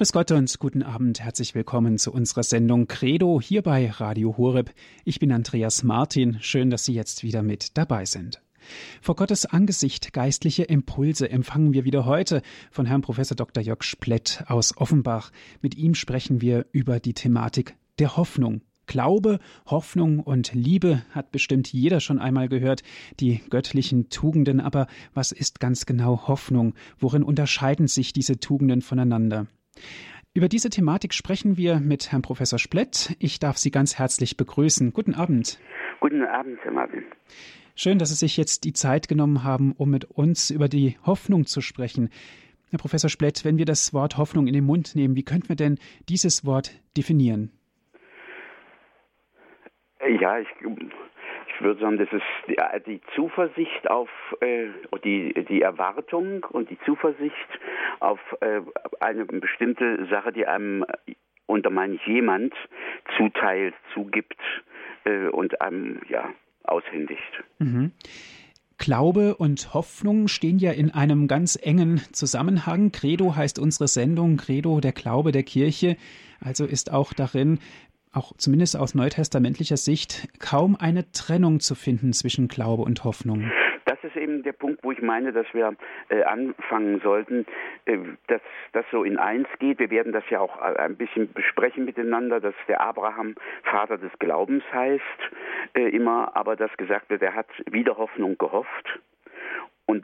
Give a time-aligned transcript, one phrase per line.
[0.00, 1.20] Grüß Gott und guten Abend.
[1.20, 4.72] Herzlich willkommen zu unserer Sendung Credo hier bei Radio Horeb.
[5.04, 6.38] Ich bin Andreas Martin.
[6.40, 8.40] Schön, dass Sie jetzt wieder mit dabei sind.
[9.02, 12.40] Vor Gottes Angesicht geistliche Impulse empfangen wir wieder heute
[12.70, 13.62] von Herrn Professor Dr.
[13.62, 15.32] Jörg Splett aus Offenbach.
[15.60, 18.62] Mit ihm sprechen wir über die Thematik der Hoffnung.
[18.86, 22.82] Glaube, Hoffnung und Liebe hat bestimmt jeder schon einmal gehört,
[23.20, 26.72] die göttlichen Tugenden, aber was ist ganz genau Hoffnung?
[26.98, 29.46] Worin unterscheiden sich diese Tugenden voneinander?
[30.32, 33.16] Über diese Thematik sprechen wir mit Herrn Professor Splett.
[33.18, 34.92] Ich darf Sie ganz herzlich begrüßen.
[34.92, 35.58] Guten Abend.
[35.98, 37.04] Guten Abend, Herr Martin.
[37.74, 41.46] Schön, dass Sie sich jetzt die Zeit genommen haben, um mit uns über die Hoffnung
[41.46, 42.10] zu sprechen.
[42.70, 45.56] Herr Professor Splett, wenn wir das Wort Hoffnung in den Mund nehmen, wie könnten wir
[45.56, 45.78] denn
[46.08, 47.50] dieses Wort definieren?
[50.20, 50.48] Ja, ich,
[51.60, 52.56] ich würde sagen, das ist die,
[52.86, 54.08] die Zuversicht auf
[54.40, 54.68] äh,
[55.04, 57.34] die, die Erwartung und die Zuversicht
[58.00, 58.62] auf äh,
[59.00, 60.86] eine bestimmte Sache, die einem
[61.44, 62.54] unter manch jemand
[63.18, 64.40] zuteilt, zugibt
[65.04, 66.30] äh, und einem ja
[66.64, 67.44] aushändigt.
[67.58, 67.92] Mhm.
[68.78, 72.90] Glaube und Hoffnung stehen ja in einem ganz engen Zusammenhang.
[72.90, 75.98] Credo heißt unsere Sendung, Credo der Glaube der Kirche.
[76.42, 77.58] Also ist auch darin
[78.12, 83.50] auch zumindest aus neutestamentlicher Sicht kaum eine Trennung zu finden zwischen Glaube und Hoffnung.
[83.84, 85.74] Das ist eben der Punkt, wo ich meine, dass wir
[86.10, 87.44] äh, anfangen sollten,
[87.86, 88.40] äh, dass
[88.72, 89.78] das so in eins geht.
[89.78, 94.12] Wir werden das ja auch äh, ein bisschen besprechen miteinander, dass der Abraham Vater des
[94.18, 95.02] Glaubens heißt,
[95.74, 99.00] äh, immer, aber dass gesagt wird, er hat wieder Hoffnung gehofft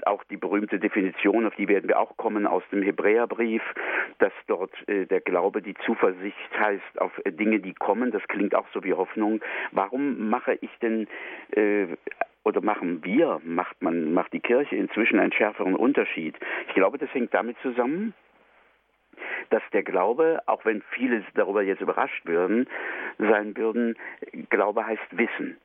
[0.06, 3.62] auch die berühmte Definition, auf die werden wir auch kommen aus dem Hebräerbrief,
[4.18, 8.10] dass dort äh, der Glaube die Zuversicht heißt auf äh, Dinge, die kommen.
[8.10, 9.40] Das klingt auch so wie Hoffnung.
[9.72, 11.06] Warum mache ich denn
[11.50, 11.86] äh,
[12.44, 16.36] oder machen wir, macht man, macht die Kirche inzwischen einen schärferen Unterschied?
[16.68, 18.14] Ich glaube, das hängt damit zusammen,
[19.50, 22.68] dass der Glaube, auch wenn viele darüber jetzt überrascht würden,
[23.18, 23.96] sein würden,
[24.48, 25.56] Glaube heißt Wissen.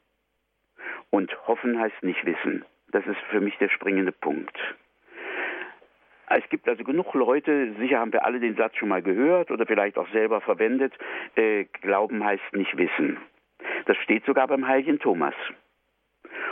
[1.11, 2.65] Und Hoffen heißt nicht Wissen.
[2.91, 4.57] Das ist für mich der springende Punkt.
[6.27, 9.65] Es gibt also genug Leute, sicher haben wir alle den Satz schon mal gehört oder
[9.65, 10.93] vielleicht auch selber verwendet,
[11.35, 13.17] äh, Glauben heißt nicht wissen.
[13.85, 15.33] Das steht sogar beim heiligen Thomas.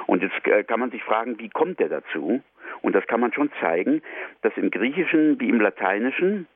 [0.07, 2.41] Und jetzt äh, kann man sich fragen, wie kommt der dazu?
[2.81, 4.01] Und das kann man schon zeigen,
[4.41, 6.47] dass im Griechischen wie im Lateinischen,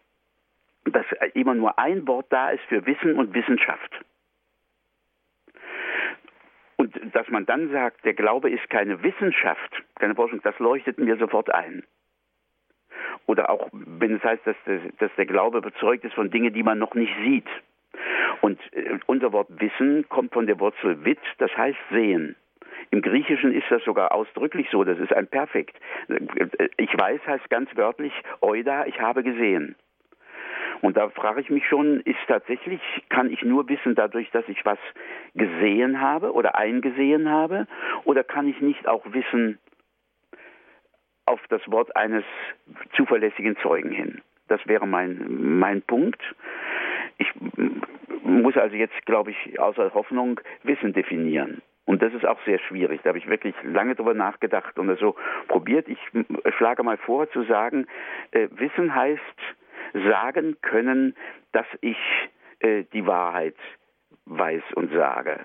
[0.86, 4.04] dass immer nur ein Wort da ist für Wissen und Wissenschaft.
[7.02, 11.18] Und dass man dann sagt, der Glaube ist keine Wissenschaft, keine Forschung, das leuchtet mir
[11.18, 11.84] sofort ein.
[13.26, 14.56] Oder auch, wenn es heißt, dass,
[15.00, 17.48] dass der Glaube bezeugt ist von Dingen, die man noch nicht sieht.
[18.42, 22.36] Und äh, unser Wort Wissen kommt von der Wurzel wit, das heißt sehen.
[22.92, 25.76] Im Griechischen ist das sogar ausdrücklich so, das ist ein Perfekt.
[26.78, 29.76] Ich weiß heißt ganz wörtlich, oida, ich habe gesehen.
[30.84, 34.66] Und da frage ich mich schon, ist tatsächlich, kann ich nur wissen dadurch, dass ich
[34.66, 34.78] was
[35.34, 37.68] gesehen habe oder eingesehen habe?
[38.04, 39.60] Oder kann ich nicht auch wissen
[41.26, 42.26] auf das Wort eines
[42.98, 44.22] zuverlässigen Zeugen hin?
[44.50, 45.26] Das wäre mein,
[45.58, 46.22] mein Punkt.
[47.18, 47.30] Ich
[48.22, 51.62] muss also jetzt, glaube ich, außer Hoffnung Wissen definieren.
[51.86, 53.00] Und das ist auch sehr schwierig.
[53.04, 55.16] Da habe ich wirklich lange drüber nachgedacht und so
[55.48, 55.88] probiert.
[55.88, 56.00] Ich
[56.58, 57.88] schlage mal vor zu sagen,
[58.32, 59.22] äh, Wissen heißt,
[59.94, 61.16] sagen können,
[61.52, 61.98] dass ich
[62.60, 63.56] äh, die Wahrheit
[64.26, 65.40] weiß und sage.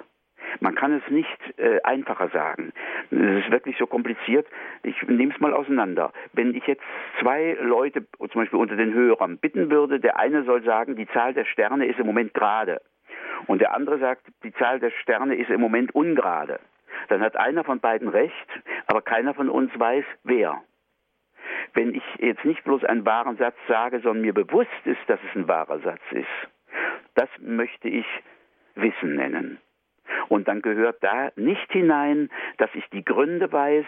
[0.61, 2.73] Man kann es nicht äh, einfacher sagen.
[3.11, 4.47] Es ist wirklich so kompliziert.
[4.83, 6.13] Ich nehme es mal auseinander.
[6.33, 6.83] Wenn ich jetzt
[7.21, 11.35] zwei Leute, zum Beispiel unter den Hörern, bitten würde, der eine soll sagen, die Zahl
[11.35, 12.81] der Sterne ist im Moment gerade.
[13.47, 16.61] Und der andere sagt, die Zahl der Sterne ist im Moment ungerade.
[17.09, 18.49] Dann hat einer von beiden recht,
[18.87, 20.63] aber keiner von uns weiß, wer
[21.75, 25.37] wenn ich jetzt nicht bloß einen wahren Satz sage, sondern mir bewusst ist, dass es
[25.37, 26.27] ein wahrer Satz ist.
[27.15, 28.07] Das möchte ich
[28.75, 29.59] Wissen nennen.
[30.29, 33.87] Und dann gehört da nicht hinein, dass ich die Gründe weiß,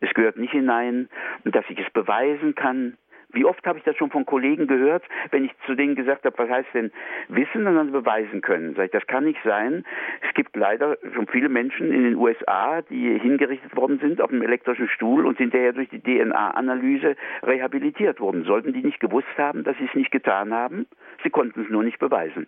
[0.00, 1.08] es gehört nicht hinein,
[1.44, 2.96] dass ich es beweisen kann,
[3.32, 6.36] wie oft habe ich das schon von Kollegen gehört, wenn ich zu denen gesagt habe,
[6.38, 6.92] was heißt denn
[7.28, 8.74] wissen und dann beweisen können?
[8.74, 9.84] Sag ich, das kann nicht sein.
[10.26, 14.42] Es gibt leider schon viele Menschen in den USA, die hingerichtet worden sind auf einem
[14.42, 18.44] elektrischen Stuhl und hinterher durch die DNA-Analyse rehabilitiert wurden.
[18.44, 20.86] Sollten die nicht gewusst haben, dass sie es nicht getan haben?
[21.22, 22.46] Sie konnten es nur nicht beweisen.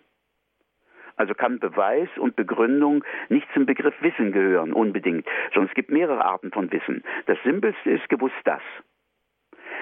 [1.15, 6.25] Also kann Beweis und Begründung nicht zum Begriff Wissen gehören, unbedingt, sondern es gibt mehrere
[6.25, 7.03] Arten von Wissen.
[7.27, 8.61] Das Simpelste ist gewusst das.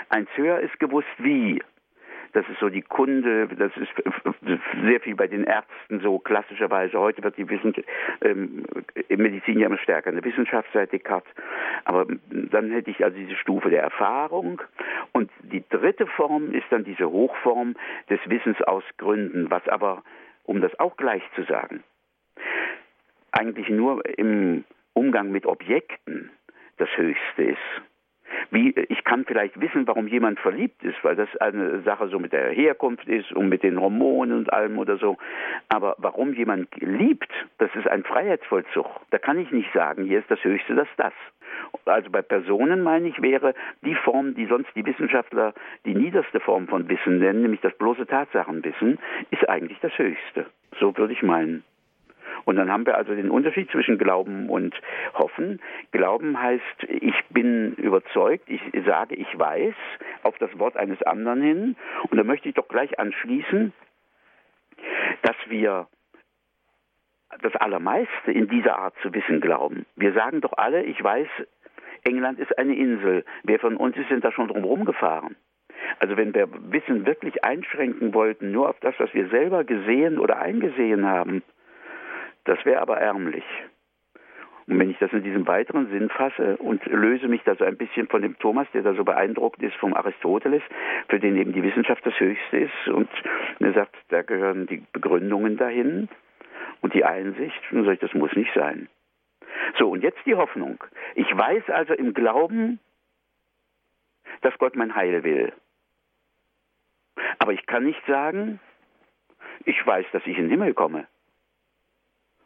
[0.10, 1.62] Eins höher ist gewusst wie.
[2.34, 3.92] Das ist so die Kunde, das ist
[4.86, 6.98] sehr viel bei den Ärzten so klassischerweise.
[6.98, 7.86] Heute wird die Wissenschaft,
[8.22, 8.66] ähm,
[9.10, 11.26] Medizin ja immer stärker eine Wissenschaftsseite hat.
[11.84, 14.62] Aber dann hätte ich also diese Stufe der Erfahrung.
[15.12, 17.76] Und die dritte Form ist dann diese Hochform
[18.10, 20.04] des Wissens aus Gründen, was aber,
[20.44, 21.84] um das auch gleich zu sagen,
[23.32, 24.64] eigentlich nur im
[24.94, 26.32] Umgang mit Objekten
[26.78, 27.91] das Höchste ist.
[28.52, 32.34] Wie, ich kann vielleicht wissen, warum jemand verliebt ist, weil das eine Sache so mit
[32.34, 35.18] der Herkunft ist und mit den Hormonen und allem oder so.
[35.70, 38.86] Aber warum jemand liebt, das ist ein Freiheitsvollzug.
[39.12, 41.14] Da kann ich nicht sagen, hier ist das Höchste, das das.
[41.86, 45.54] Also bei Personen, meine ich, wäre die Form, die sonst die Wissenschaftler
[45.86, 49.00] die niederste Form von Wissen nennen, nämlich das bloße Tatsachenwissen,
[49.32, 50.46] ist eigentlich das Höchste.
[50.80, 51.64] So würde ich meinen.
[52.46, 54.74] Und dann haben wir also den Unterschied zwischen Glauben und
[55.14, 55.60] Hoffen.
[55.92, 59.76] Glauben heißt, ich bin überzeugt, ich sage, ich weiß
[60.24, 61.76] auf das Wort eines anderen hin.
[62.10, 63.74] Und da möchte ich doch gleich anschließen,
[65.22, 65.88] dass wir
[67.42, 69.86] das Allermeiste in dieser Art zu wissen glauben.
[69.96, 71.28] Wir sagen doch alle, ich weiß,
[72.04, 73.24] England ist eine Insel.
[73.44, 75.36] Wer von uns ist denn da schon drumherum gefahren?
[76.00, 80.40] Also wenn wir Wissen wirklich einschränken wollten, nur auf das, was wir selber gesehen oder
[80.40, 81.44] eingesehen haben,
[82.46, 83.44] das wäre aber ärmlich.
[84.68, 87.78] Und wenn ich das in diesem weiteren Sinn fasse und löse mich da so ein
[87.78, 90.62] bisschen von dem Thomas, der da so beeindruckt ist vom Aristoteles,
[91.10, 93.10] für den eben die Wissenschaft das Höchste ist, und
[93.60, 96.08] er sagt, da gehören die Begründungen dahin
[96.82, 98.88] und die Einsicht, dann sage ich, das muss nicht sein.
[99.78, 100.84] So, und jetzt die Hoffnung.
[101.16, 102.80] Ich weiß also im Glauben,
[104.42, 105.52] dass Gott mein Heil will.
[107.40, 108.60] Aber ich kann nicht sagen,
[109.66, 111.08] ich weiß, dass ich in den Himmel komme.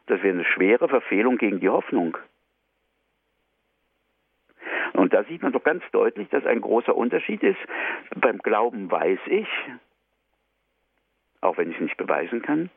[0.07, 2.17] Das wäre eine schwere Verfehlung gegen die Hoffnung.
[4.93, 7.59] Und da sieht man doch ganz deutlich, dass ein großer Unterschied ist.
[8.15, 9.47] Beim Glauben weiß ich,
[11.41, 12.69] auch wenn ich es nicht beweisen kann.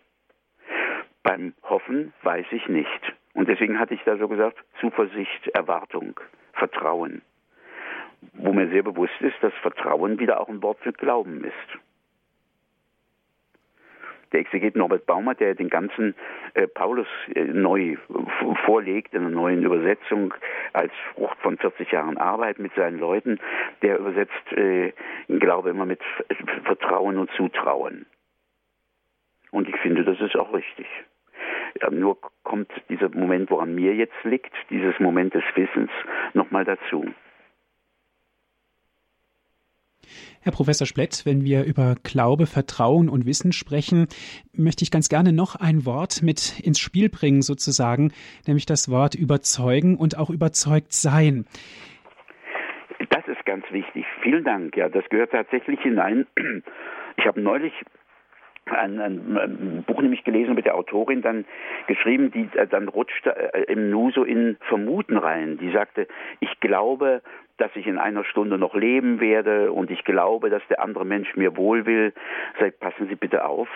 [1.22, 3.14] Beim Hoffen weiß ich nicht.
[3.34, 6.18] Und deswegen hatte ich da so gesagt, Zuversicht, Erwartung,
[6.54, 7.22] Vertrauen.
[8.32, 11.78] Wo mir sehr bewusst ist, dass Vertrauen wieder auch ein Wort für Glauben ist
[14.32, 16.14] der Exeget Norbert Baumer, der den ganzen
[16.54, 17.96] äh, Paulus äh, neu
[18.64, 20.34] vorlegt in einer neuen Übersetzung
[20.72, 23.38] als Frucht von 40 Jahren Arbeit mit seinen Leuten,
[23.82, 24.92] der übersetzt äh,
[25.28, 26.00] Glaube immer mit
[26.64, 28.06] Vertrauen und Zutrauen.
[29.50, 30.86] Und ich finde, das ist auch richtig.
[31.80, 35.90] Ja, nur kommt dieser Moment, woran mir jetzt liegt, dieses Moment des Wissens,
[36.34, 37.04] nochmal dazu.
[40.42, 44.06] Herr Professor Splett, wenn wir über Glaube, Vertrauen und Wissen sprechen,
[44.52, 48.12] möchte ich ganz gerne noch ein Wort mit ins Spiel bringen, sozusagen,
[48.46, 51.46] nämlich das Wort überzeugen und auch überzeugt sein.
[53.10, 54.04] Das ist ganz wichtig.
[54.22, 54.76] Vielen Dank.
[54.76, 56.26] Ja, das gehört tatsächlich hinein.
[57.16, 57.72] Ich habe neulich
[58.66, 61.44] ein, ein, ein, Buch nämlich gelesen mit der Autorin, dann
[61.86, 65.58] geschrieben, die äh, dann rutschte äh, im Nu so in Vermuten rein.
[65.58, 66.06] Die sagte,
[66.40, 67.22] ich glaube,
[67.58, 71.36] dass ich in einer Stunde noch leben werde und ich glaube, dass der andere Mensch
[71.36, 72.12] mir wohl will.
[72.58, 73.68] Sag, passen Sie bitte auf.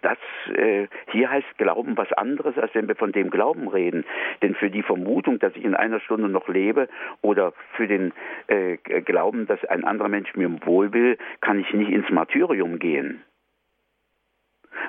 [0.00, 0.18] Das
[0.54, 4.04] äh, hier heißt Glauben was anderes, als wenn wir von dem Glauben reden.
[4.40, 6.88] Denn für die Vermutung, dass ich in einer Stunde noch lebe,
[7.22, 8.12] oder für den
[8.46, 13.22] äh, Glauben, dass ein anderer Mensch mir wohl will, kann ich nicht ins Martyrium gehen.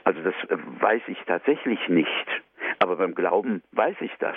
[0.04, 2.28] Also das äh, weiß ich tatsächlich nicht.
[2.80, 4.36] Aber beim Glauben weiß ich das.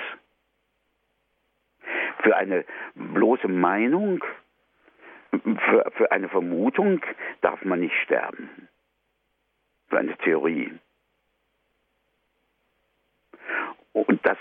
[2.23, 2.65] Für eine
[2.95, 4.23] bloße Meinung,
[5.31, 7.01] für, für eine Vermutung
[7.41, 8.69] darf man nicht sterben.
[9.89, 10.73] Für eine Theorie.
[13.93, 14.39] Und das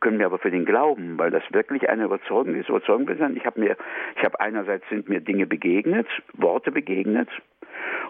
[0.00, 2.68] können wir aber für den Glauben, weil das wirklich eine Überzeugung ist.
[2.68, 3.20] Überzeugung ist.
[3.36, 3.76] Ich habe mir,
[4.16, 7.28] ich habe einerseits sind mir Dinge begegnet, Worte begegnet,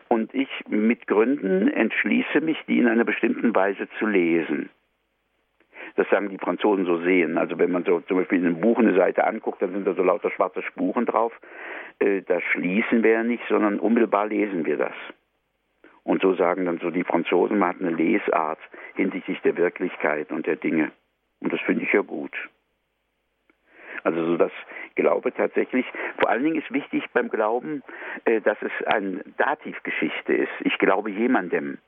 [0.09, 4.71] und ich mit Gründen entschließe mich, die in einer bestimmten Weise zu lesen.
[5.99, 7.39] Das sagen die Franzosen so sehen.
[7.39, 9.95] Also wenn man so zum Beispiel in einem Buch eine Seite anguckt, dann sind da
[9.95, 11.33] so lauter schwarze Spuren drauf.
[11.99, 14.95] Äh, da schließen wir ja nicht, sondern unmittelbar lesen wir das.
[16.05, 18.61] Und so sagen dann so die Franzosen, man hat eine Lesart
[18.95, 20.93] hinsichtlich der Wirklichkeit und der Dinge.
[21.41, 22.31] Und das finde ich ja gut.
[24.05, 24.53] Also so dass
[24.95, 25.85] Glaube tatsächlich,
[26.19, 27.83] vor allen Dingen ist wichtig beim Glauben,
[28.25, 30.53] äh, dass es eine Dativgeschichte ist.
[30.61, 31.79] Ich glaube jemandem.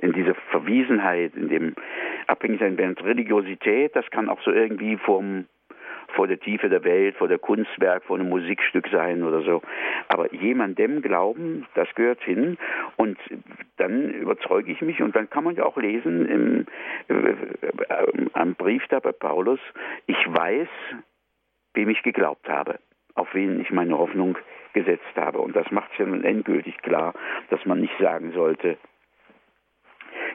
[0.00, 1.74] In dieser Verwiesenheit, in dem
[2.26, 5.46] Abhängigsein während Religiosität, das kann auch so irgendwie vom
[6.14, 9.62] vor der Tiefe der Welt, vor der Kunstwerk, vor einem Musikstück sein oder so.
[10.08, 12.58] Aber jemandem glauben, das gehört hin
[12.96, 13.18] und
[13.76, 16.66] dann überzeuge ich mich und dann kann man ja auch lesen im,
[17.08, 17.34] äh,
[18.32, 19.60] am Brief da bei Paulus,
[20.06, 20.68] ich weiß,
[21.74, 22.78] wem ich geglaubt habe,
[23.14, 24.36] auf wen ich meine Hoffnung
[24.72, 25.38] gesetzt habe.
[25.38, 27.14] Und das macht es ja nun endgültig klar,
[27.50, 28.76] dass man nicht sagen sollte,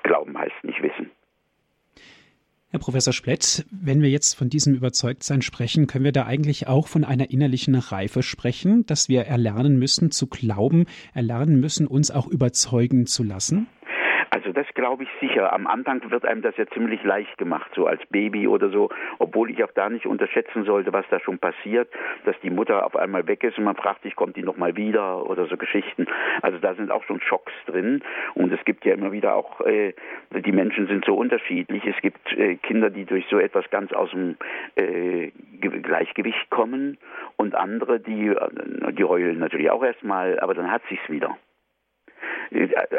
[0.05, 1.09] Glauben heißt nicht wissen.
[2.69, 6.87] Herr Professor Splett, wenn wir jetzt von diesem Überzeugtsein sprechen, können wir da eigentlich auch
[6.87, 12.27] von einer innerlichen Reife sprechen, dass wir erlernen müssen zu glauben, erlernen müssen, uns auch
[12.27, 13.67] überzeugen zu lassen?
[14.35, 15.53] Also das glaube ich sicher.
[15.53, 19.49] Am Anfang wird einem das ja ziemlich leicht gemacht, so als Baby oder so, obwohl
[19.49, 21.87] ich auch da nicht unterschätzen sollte, was da schon passiert,
[22.25, 24.75] dass die Mutter auf einmal weg ist und man fragt sich, kommt die noch mal
[24.75, 26.07] wieder oder so Geschichten.
[26.41, 29.93] Also da sind auch schon Schocks drin und es gibt ja immer wieder auch, äh,
[30.31, 31.85] die Menschen sind so unterschiedlich.
[31.85, 34.35] Es gibt äh, Kinder, die durch so etwas ganz aus dem
[34.75, 36.97] äh, Gleichgewicht kommen
[37.37, 41.37] und andere, die, äh, die heulen natürlich auch erstmal, aber dann hat sich's wieder.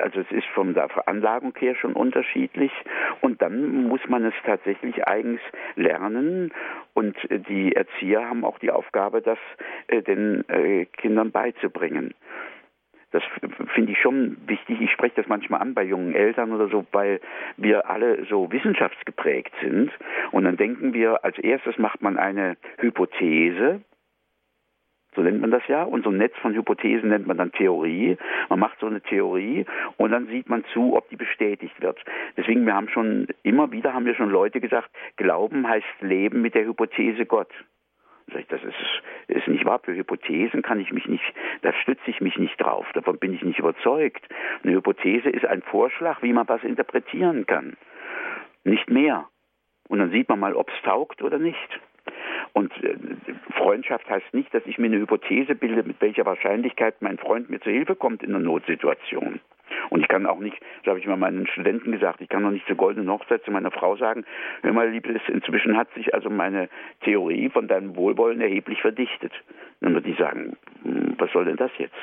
[0.02, 2.72] Also es ist von der Veranlagung her schon unterschiedlich
[3.20, 5.40] und dann muss man es tatsächlich eigens
[5.74, 6.52] lernen
[6.94, 9.38] und die Erzieher haben auch die Aufgabe, das
[9.88, 12.14] äh, den äh, Kindern beizubringen.
[13.12, 13.22] Das
[13.72, 14.80] finde ich schon wichtig.
[14.80, 17.20] Ich spreche das manchmal an bei jungen Eltern oder so, weil
[17.56, 19.90] wir alle so wissenschaftsgeprägt sind.
[20.32, 23.80] Und dann denken wir, als erstes macht man eine Hypothese
[25.16, 25.82] so nennt man das ja.
[25.82, 28.16] Und so ein Netz von Hypothesen nennt man dann Theorie.
[28.48, 29.64] Man macht so eine Theorie
[29.96, 31.98] und dann sieht man zu, ob die bestätigt wird.
[32.36, 36.54] Deswegen, wir haben schon, immer wieder haben wir schon Leute gesagt, Glauben heißt Leben mit
[36.54, 37.50] der Hypothese Gott.
[38.48, 38.74] Das ist,
[39.28, 39.78] ist nicht wahr.
[39.78, 41.24] Für Hypothesen kann ich mich nicht,
[41.62, 42.86] da stütze ich mich nicht drauf.
[42.92, 44.24] Davon bin ich nicht überzeugt.
[44.62, 47.76] Eine Hypothese ist ein Vorschlag, wie man was interpretieren kann.
[48.64, 49.28] Nicht mehr.
[49.88, 51.80] Und dann sieht man mal, ob es taugt oder nicht.
[52.52, 52.96] Und äh,
[53.56, 57.60] Freundschaft heißt nicht, dass ich mir eine Hypothese bilde, mit welcher Wahrscheinlichkeit mein Freund mir
[57.60, 59.40] zur Hilfe kommt in einer Notsituation.
[59.90, 62.50] Und ich kann auch nicht, so habe ich mal meinen Studenten gesagt, ich kann noch
[62.50, 64.24] nicht zur goldenen Hochzeit zu meiner Frau sagen,
[64.62, 66.68] hör mal, Liebes, inzwischen hat sich also meine
[67.02, 69.32] Theorie von deinem Wohlwollen erheblich verdichtet.
[69.80, 71.96] Dann würde ich sagen, hm, was soll denn das jetzt?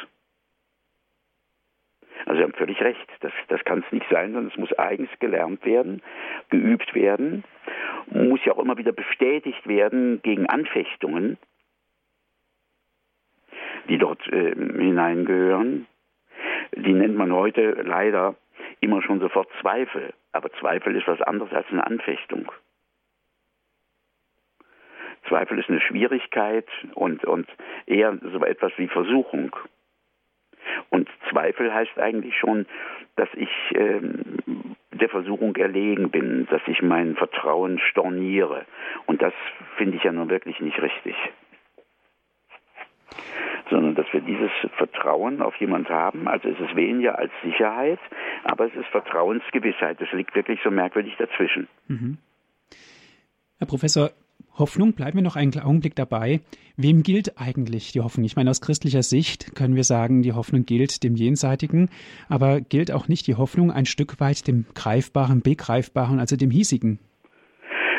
[2.26, 5.10] Also Sie haben völlig recht, das, das kann es nicht sein, sondern es muss eigens
[5.20, 6.02] gelernt werden,
[6.50, 7.44] geübt werden,
[8.08, 11.38] muss ja auch immer wieder bestätigt werden gegen Anfechtungen,
[13.90, 15.88] die dort äh, hineingehören.
[16.76, 18.36] Die nennt man heute leider
[18.80, 22.52] immer schon sofort Zweifel, aber Zweifel ist was anderes als eine Anfechtung.
[25.28, 27.48] Zweifel ist eine Schwierigkeit und, und
[27.86, 29.56] eher so etwas wie Versuchung.
[30.90, 32.66] Und Zweifel heißt eigentlich schon,
[33.16, 38.66] dass ich ähm, der Versuchung erlegen bin, dass ich mein Vertrauen storniere.
[39.06, 39.34] Und das
[39.78, 41.16] finde ich ja nun wirklich nicht richtig.
[43.70, 48.00] Sondern dass wir dieses Vertrauen auf jemand haben, also es ist weniger als Sicherheit,
[48.44, 50.00] aber es ist Vertrauensgewissheit.
[50.02, 51.68] Es liegt wirklich so merkwürdig dazwischen.
[51.88, 52.18] Mhm.
[53.60, 54.10] Herr Professor,
[54.58, 56.42] Hoffnung, bleiben wir noch einen Augenblick dabei.
[56.78, 58.26] Wem gilt eigentlich die Hoffnung?
[58.26, 61.90] Ich meine, aus christlicher Sicht können wir sagen, die Hoffnung gilt dem Jenseitigen,
[62.30, 67.00] aber gilt auch nicht die Hoffnung ein Stück weit dem Greifbaren, Begreifbaren, also dem Hiesigen?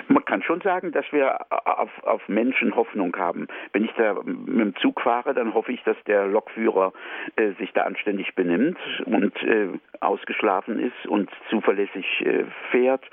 [0.08, 3.49] Man kann schon sagen, dass wir auf, auf Menschen Hoffnung haben.
[3.73, 6.92] Wenn ich da mit dem Zug fahre, dann hoffe ich, dass der Lokführer
[7.37, 9.68] äh, sich da anständig benimmt und äh,
[10.00, 13.04] ausgeschlafen ist und zuverlässig äh, fährt.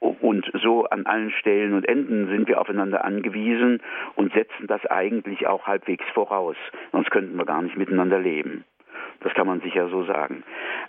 [0.00, 3.82] Und so an allen Stellen und Enden sind wir aufeinander angewiesen
[4.14, 6.56] und setzen das eigentlich auch halbwegs voraus.
[6.92, 8.64] Sonst könnten wir gar nicht miteinander leben.
[9.20, 10.42] Das kann man sicher so sagen.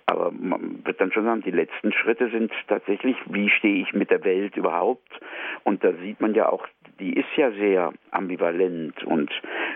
[0.05, 4.09] Aber man wird dann schon sagen, die letzten Schritte sind tatsächlich, wie stehe ich mit
[4.09, 5.19] der Welt überhaupt?
[5.63, 6.65] Und da sieht man ja auch,
[7.01, 9.31] die ist ja sehr ambivalent und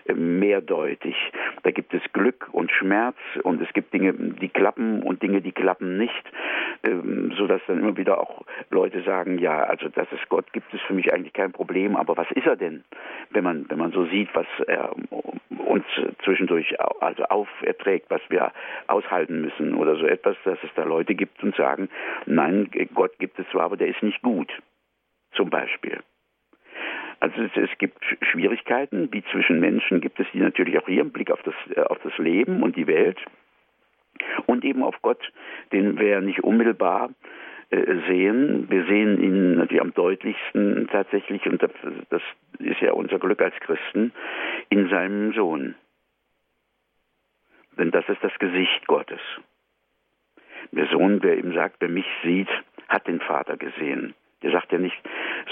[0.05, 1.15] äh, mehrdeutig.
[1.63, 5.51] Da gibt es Glück und Schmerz und es gibt Dinge, die klappen und Dinge, die
[5.51, 6.23] klappen nicht,
[6.83, 10.83] ähm, sodass dann immer wieder auch Leute sagen, ja, also dass es Gott gibt, ist
[10.83, 12.83] für mich eigentlich kein Problem, aber was ist er denn,
[13.31, 14.93] wenn man, wenn man so sieht, was er
[15.65, 15.85] uns
[16.23, 18.51] zwischendurch also auferträgt, was wir
[18.87, 21.89] aushalten müssen oder so etwas, dass es da Leute gibt und sagen,
[22.27, 24.51] nein, Gott gibt es zwar, aber der ist nicht gut,
[25.33, 25.99] zum Beispiel.
[27.19, 31.11] Also es, es, gibt Schwierigkeiten, wie zwischen Menschen gibt es die natürlich auch hier im
[31.11, 33.17] Blick auf das, äh, auf das Leben und die Welt
[34.45, 35.31] und eben auf Gott,
[35.71, 37.09] den wir nicht unmittelbar
[37.69, 38.69] äh, sehen.
[38.69, 42.21] Wir sehen ihn natürlich am deutlichsten tatsächlich, und das
[42.59, 44.11] ist ja unser Glück als Christen,
[44.69, 45.75] in seinem Sohn.
[47.77, 49.19] Denn das ist das Gesicht Gottes.
[50.71, 52.49] Der Sohn, der ihm sagt, wer mich sieht,
[52.87, 54.13] hat den Vater gesehen.
[54.45, 54.95] Der sagt ja nicht,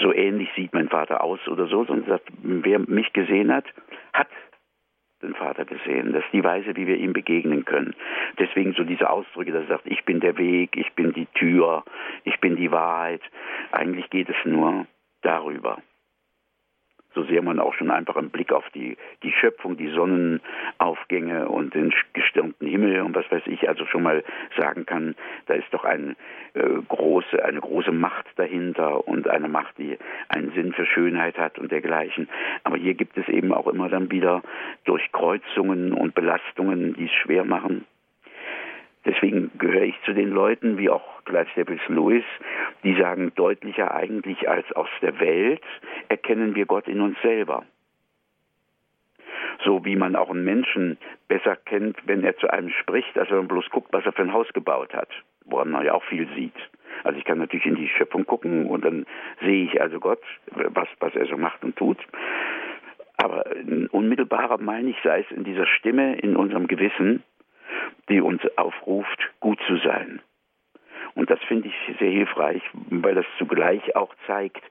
[0.00, 3.64] so ähnlich sieht mein Vater aus oder so, sondern sagt, wer mich gesehen hat,
[4.12, 4.28] hat
[5.20, 6.12] den Vater gesehen.
[6.12, 7.96] Das ist die Weise, wie wir ihm begegnen können.
[8.38, 11.82] Deswegen so diese Ausdrücke, dass er sagt, ich bin der Weg, ich bin die Tür,
[12.22, 13.22] ich bin die Wahrheit.
[13.72, 14.86] Eigentlich geht es nur
[15.22, 15.78] darüber.
[17.14, 21.74] So sehr man auch schon einfach im Blick auf die, die Schöpfung, die Sonnenaufgänge und
[21.74, 24.24] den gestirnten Himmel und was weiß ich, also schon mal
[24.56, 25.14] sagen kann,
[25.46, 26.16] da ist doch eine
[26.54, 31.58] äh, große, eine große Macht dahinter und eine Macht, die einen Sinn für Schönheit hat
[31.58, 32.28] und dergleichen.
[32.64, 34.42] Aber hier gibt es eben auch immer dann wieder
[34.84, 37.84] Durchkreuzungen und Belastungen, die es schwer machen.
[39.04, 42.24] Deswegen gehöre ich zu den Leuten, wie auch Clive Staples Lewis,
[42.82, 45.62] die sagen, deutlicher eigentlich als aus der Welt
[46.08, 47.64] erkennen wir Gott in uns selber.
[49.64, 53.38] So wie man auch einen Menschen besser kennt, wenn er zu einem spricht, als wenn
[53.38, 55.08] man bloß guckt, was er für ein Haus gebaut hat,
[55.44, 56.56] woran man ja auch viel sieht.
[57.02, 59.06] Also ich kann natürlich in die Schöpfung gucken und dann
[59.40, 61.98] sehe ich also Gott, was, was er so macht und tut.
[63.16, 63.44] Aber
[63.90, 67.22] unmittelbarer meine ich, sei es in dieser Stimme, in unserem Gewissen,
[68.08, 70.20] die uns aufruft, gut zu sein.
[71.14, 74.62] Und das finde ich sehr hilfreich, weil das zugleich auch zeigt,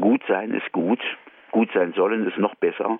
[0.00, 1.00] gut sein ist gut,
[1.50, 2.98] gut sein sollen ist noch besser.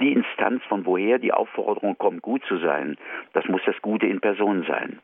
[0.00, 2.96] Die Instanz, von woher die Aufforderung kommt, gut zu sein,
[3.32, 5.00] das muss das Gute in Person sein.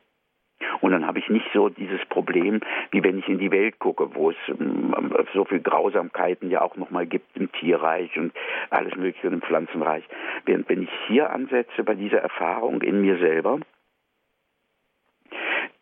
[0.81, 4.15] Und dann habe ich nicht so dieses Problem, wie wenn ich in die Welt gucke,
[4.15, 4.93] wo es ähm,
[5.33, 8.33] so viel Grausamkeiten ja auch nochmal gibt im Tierreich und
[8.71, 10.03] alles Mögliche im Pflanzenreich.
[10.45, 13.59] Wenn ich hier ansetze bei dieser Erfahrung in mir selber,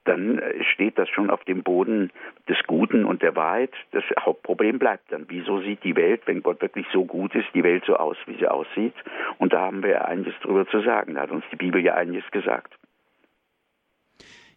[0.06, 2.12] dann äh, steht das schon auf dem Boden
[2.48, 3.72] des Guten und der Wahrheit.
[3.92, 5.26] Das Hauptproblem bleibt dann.
[5.28, 8.38] Wieso sieht die Welt, wenn Gott wirklich so gut ist, die Welt so aus, wie
[8.38, 8.94] sie aussieht?
[9.38, 11.16] Und da haben wir ja einiges drüber zu sagen.
[11.16, 12.74] Da hat uns die Bibel ja einiges gesagt.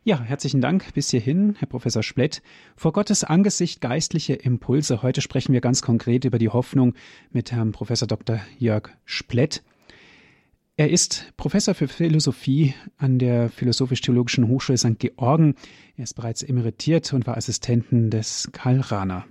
[0.05, 2.41] Ja, herzlichen Dank bis hierhin, Herr Professor Splett.
[2.77, 5.03] Vor Gottes Angesicht geistliche Impulse.
[5.03, 6.95] Heute sprechen wir ganz konkret über die Hoffnung
[7.31, 8.39] mit Herrn Professor Dr.
[8.59, 9.63] Jörg Splett.
[10.79, 15.01] Er ist Professor für Philosophie an der Philosophisch-Theologischen Hochschule St.
[15.01, 15.57] Georgen.
[15.97, 19.27] Er ist bereits emeritiert und war Assistenten des Karl Rahner.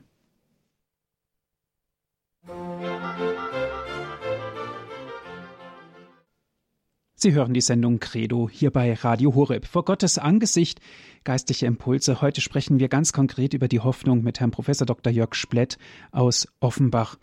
[7.16, 9.66] Sie hören die Sendung Credo hier bei Radio Horeb.
[9.68, 10.82] Vor Gottes Angesicht
[11.24, 12.20] geistliche Impulse.
[12.20, 15.13] Heute sprechen wir ganz konkret über die Hoffnung mit Herrn Professor Dr.
[15.13, 15.77] Jörg Splett
[16.12, 17.18] aus Offenbach.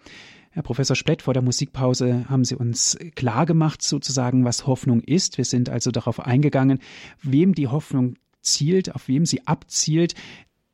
[0.54, 5.36] Herr Professor Splett, vor der Musikpause haben Sie uns klar gemacht, sozusagen, was Hoffnung ist.
[5.36, 6.78] Wir sind also darauf eingegangen,
[7.20, 10.14] wem die Hoffnung zielt, auf wem sie abzielt,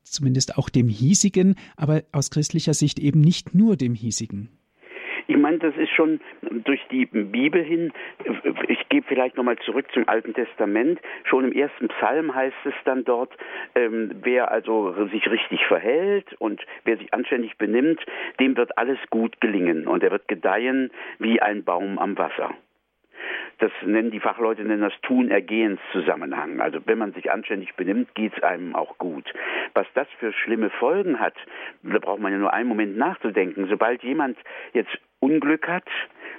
[0.03, 4.51] zumindest auch dem hiesigen, aber aus christlicher Sicht eben nicht nur dem hiesigen.
[5.31, 7.93] Ich meine, das ist schon durch die Bibel hin,
[8.67, 13.05] ich gehe vielleicht nochmal zurück zum Alten Testament, schon im ersten Psalm heißt es dann
[13.05, 13.33] dort,
[13.77, 18.05] ähm, wer also sich richtig verhält und wer sich anständig benimmt,
[18.41, 20.91] dem wird alles gut gelingen und er wird gedeihen
[21.21, 22.51] wie ein Baum am Wasser
[23.59, 26.61] das nennen die Fachleute nennen das Tun-Ergehens-Zusammenhang.
[26.61, 29.33] Also wenn man sich anständig benimmt, geht es einem auch gut.
[29.75, 31.35] Was das für schlimme Folgen hat,
[31.83, 33.67] da braucht man ja nur einen Moment nachzudenken.
[33.69, 34.39] Sobald jemand
[34.73, 35.85] jetzt Unglück hat,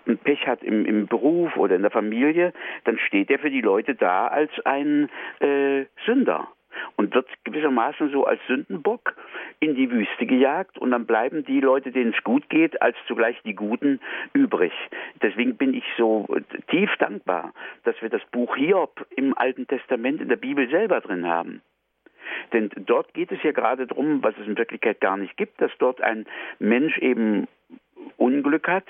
[0.07, 2.53] ein Pech hat im, im Beruf oder in der Familie,
[2.85, 6.47] dann steht er für die Leute da als ein äh, Sünder
[6.95, 9.15] und wird gewissermaßen so als Sündenbock
[9.59, 13.39] in die Wüste gejagt und dann bleiben die Leute, denen es gut geht, als zugleich
[13.43, 13.99] die Guten
[14.33, 14.73] übrig.
[15.21, 16.27] Deswegen bin ich so
[16.69, 17.53] tief dankbar,
[17.83, 21.61] dass wir das Buch Hiob im Alten Testament in der Bibel selber drin haben.
[22.53, 25.71] Denn dort geht es ja gerade darum, was es in Wirklichkeit gar nicht gibt, dass
[25.79, 26.25] dort ein
[26.59, 27.47] Mensch eben
[28.17, 28.85] Unglück hat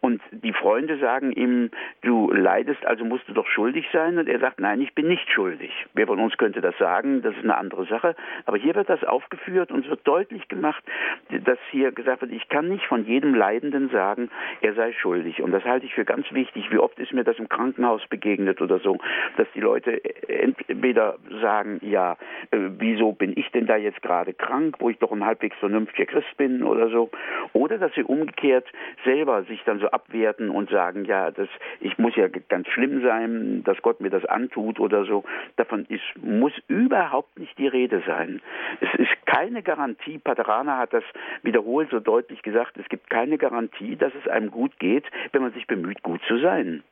[0.00, 1.70] und die Freunde sagen ihm,
[2.02, 5.30] du leidest, also musst du doch schuldig sein und er sagt, nein, ich bin nicht
[5.30, 5.70] schuldig.
[5.94, 7.22] Wer von uns könnte das sagen?
[7.22, 8.16] Das ist eine andere Sache.
[8.46, 10.82] Aber hier wird das aufgeführt und es wird deutlich gemacht,
[11.28, 14.30] dass hier gesagt wird, ich kann nicht von jedem Leidenden sagen,
[14.62, 15.42] er sei schuldig.
[15.42, 16.70] Und das halte ich für ganz wichtig.
[16.70, 18.98] Wie oft ist mir das im Krankenhaus begegnet oder so,
[19.36, 22.16] dass die Leute entweder sagen, ja,
[22.50, 26.06] äh, wieso bin ich denn da jetzt gerade krank, wo ich doch ein halbwegs vernünftiger
[26.06, 27.10] Christ bin oder so,
[27.52, 28.66] oder dass sie umgekehrt umgekehrt
[29.04, 31.48] selber sich dann so abwerten und sagen, ja, das,
[31.80, 35.24] ich muss ja ganz schlimm sein, dass Gott mir das antut oder so.
[35.56, 38.42] Davon ist, muss überhaupt nicht die Rede sein.
[38.80, 41.04] Es ist keine Garantie, Paterana hat das
[41.42, 45.52] wiederholt so deutlich gesagt, es gibt keine Garantie, dass es einem gut geht, wenn man
[45.52, 46.82] sich bemüht, gut zu sein.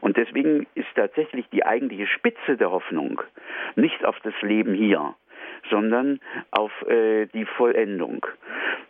[0.00, 3.20] Und deswegen ist tatsächlich die eigentliche Spitze der Hoffnung
[3.76, 5.14] nicht auf das Leben hier,
[5.70, 6.20] sondern
[6.50, 8.26] auf äh, die Vollendung.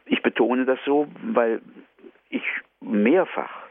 [0.07, 1.61] Ich betone das so, weil
[2.31, 2.45] ich
[2.81, 3.63] mehrfach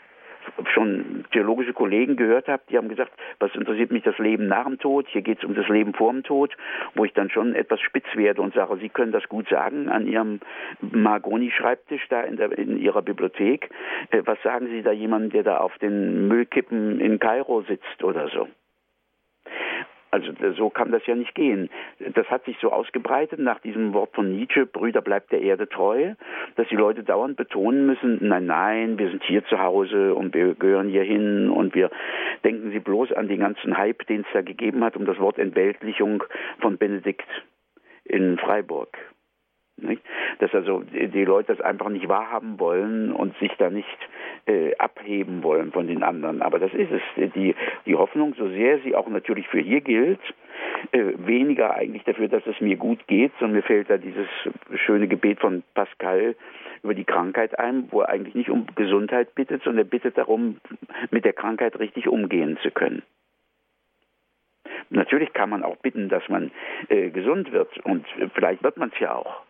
[0.73, 4.79] schon theologische Kollegen gehört habe, die haben gesagt, was interessiert mich das Leben nach dem
[4.79, 5.07] Tod?
[5.09, 6.55] Hier geht es um das Leben vor dem Tod,
[6.95, 10.07] wo ich dann schon etwas spitz werde und sage, Sie können das gut sagen an
[10.07, 10.39] Ihrem
[10.81, 13.69] Margoni-Schreibtisch da in, der, in Ihrer Bibliothek.
[14.09, 18.29] Äh, was sagen Sie da jemandem, der da auf den Müllkippen in Kairo sitzt oder
[18.29, 18.47] so?
[20.11, 21.69] Also so kann das ja nicht gehen.
[22.13, 26.15] Das hat sich so ausgebreitet nach diesem Wort von Nietzsche, Brüder bleibt der Erde treu,
[26.57, 30.53] dass die Leute dauernd betonen müssen, nein, nein, wir sind hier zu Hause und wir
[30.55, 31.89] gehören hier hin und wir
[32.43, 35.39] denken Sie bloß an den ganzen Hype, den es da gegeben hat um das Wort
[35.39, 36.23] Entweltlichung
[36.59, 37.29] von Benedikt
[38.03, 38.97] in Freiburg.
[39.81, 40.01] Nicht?
[40.39, 43.87] Dass also die Leute das einfach nicht wahrhaben wollen und sich da nicht
[44.45, 46.41] äh, abheben wollen von den anderen.
[46.41, 47.31] Aber das ist es.
[47.33, 50.21] Die, die Hoffnung, so sehr sie auch natürlich für hier gilt,
[50.91, 54.27] äh, weniger eigentlich dafür, dass es mir gut geht, sondern mir fällt da dieses
[54.75, 56.35] schöne Gebet von Pascal
[56.83, 60.57] über die Krankheit ein, wo er eigentlich nicht um Gesundheit bittet, sondern er bittet darum,
[61.11, 63.03] mit der Krankheit richtig umgehen zu können.
[64.89, 66.51] Natürlich kann man auch bitten, dass man
[66.89, 69.43] äh, gesund wird und vielleicht wird man es ja auch.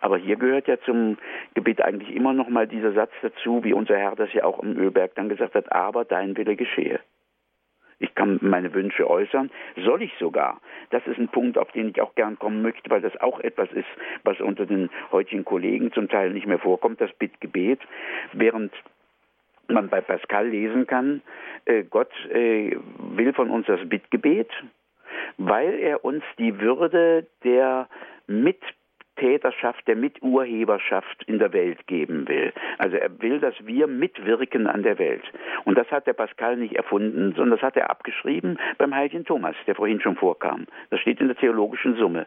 [0.00, 1.18] Aber hier gehört ja zum
[1.54, 4.76] Gebet eigentlich immer noch mal dieser Satz dazu, wie unser Herr das ja auch im
[4.76, 7.00] Ölberg dann gesagt hat, aber dein Wille geschehe.
[8.00, 10.58] Ich kann meine Wünsche äußern, soll ich sogar.
[10.88, 13.70] Das ist ein Punkt, auf den ich auch gern kommen möchte, weil das auch etwas
[13.72, 13.88] ist,
[14.24, 17.78] was unter den heutigen Kollegen zum Teil nicht mehr vorkommt, das Bittgebet.
[18.32, 18.72] Während
[19.68, 21.20] man bei Pascal lesen kann,
[21.66, 24.50] äh, Gott äh, will von uns das Bittgebet,
[25.36, 27.86] weil er uns die Würde der
[28.26, 28.60] Mit
[29.16, 32.52] Täterschaft, der Miturheberschaft in der Welt geben will.
[32.78, 35.24] Also er will, dass wir mitwirken an der Welt.
[35.64, 39.56] Und das hat der Pascal nicht erfunden, sondern das hat er abgeschrieben beim heiligen Thomas,
[39.66, 40.66] der vorhin schon vorkam.
[40.90, 42.26] Das steht in der theologischen Summe.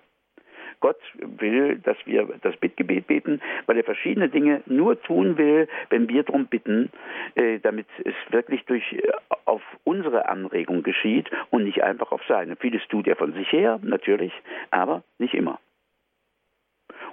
[0.84, 6.10] Gott will, dass wir das Bittgebet beten, weil er verschiedene Dinge nur tun will, wenn
[6.10, 6.90] wir darum bitten,
[7.36, 9.02] äh, damit es wirklich durch äh,
[9.46, 12.58] auf unsere Anregung geschieht und nicht einfach auf seine.
[12.58, 14.34] Vieles tut er von sich her, natürlich,
[14.72, 15.58] aber nicht immer.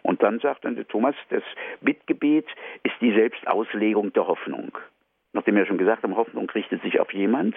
[0.02, 1.42] Und dann sagt dann der Thomas, das
[1.80, 2.46] Bittgebet
[2.82, 4.76] ist die Selbstauslegung der Hoffnung.
[5.32, 7.56] Nachdem wir schon gesagt haben, Hoffnung richtet sich auf jemand.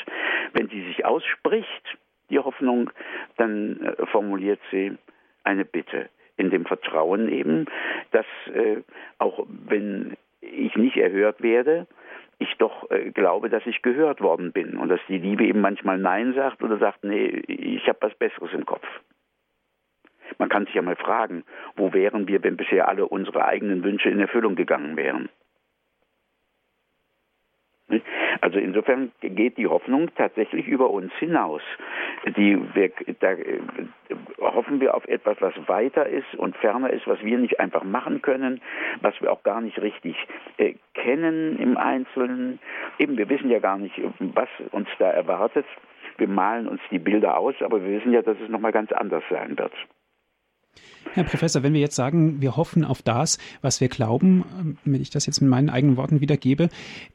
[0.54, 1.98] Wenn sie sich ausspricht,
[2.30, 2.90] die Hoffnung,
[3.38, 4.98] dann äh, formuliert sie
[5.44, 6.10] eine Bitte.
[6.36, 7.66] In dem Vertrauen eben,
[8.12, 8.82] dass äh,
[9.20, 11.88] auch wenn ich nicht erhört werde,
[12.40, 15.98] ich doch äh, glaube, dass ich gehört worden bin und dass die Liebe eben manchmal
[15.98, 18.86] Nein sagt oder sagt, nee, ich habe was Besseres im Kopf.
[20.38, 21.44] Man kann sich ja mal fragen,
[21.76, 25.30] wo wären wir, wenn bisher alle unsere eigenen Wünsche in Erfüllung gegangen wären?
[28.42, 31.62] Also insofern geht die Hoffnung tatsächlich über uns hinaus.
[32.38, 33.60] Die, wir, da äh,
[34.40, 38.22] hoffen wir auf etwas, was weiter ist und ferner ist, was wir nicht einfach machen
[38.22, 38.62] können,
[39.02, 40.16] was wir auch gar nicht richtig
[40.58, 42.60] äh, kennen im Einzelnen.
[43.00, 45.66] Eben, wir wissen ja gar nicht, was uns da erwartet.
[46.18, 49.24] Wir malen uns die Bilder aus, aber wir wissen ja, dass es nochmal ganz anders
[49.30, 49.74] sein wird.
[51.14, 55.02] Herr Professor, wenn wir jetzt sagen, wir hoffen auf das, was wir glauben, ähm, wenn
[55.02, 56.70] ich das jetzt mit meinen eigenen Worten wiedergebe,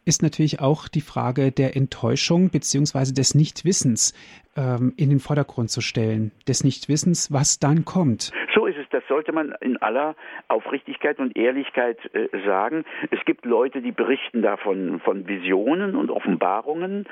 [0.05, 4.15] ist natürlich auch die Frage der Enttäuschung beziehungsweise des Nichtwissens
[4.57, 8.31] ähm, in den Vordergrund zu stellen, des Nichtwissens, was dann kommt.
[8.55, 8.95] So ist.
[8.95, 10.15] Das sollte man in aller
[10.49, 12.85] Aufrichtigkeit und Ehrlichkeit äh, sagen.
[13.11, 17.07] Es gibt Leute, die berichten davon von Visionen und Offenbarungen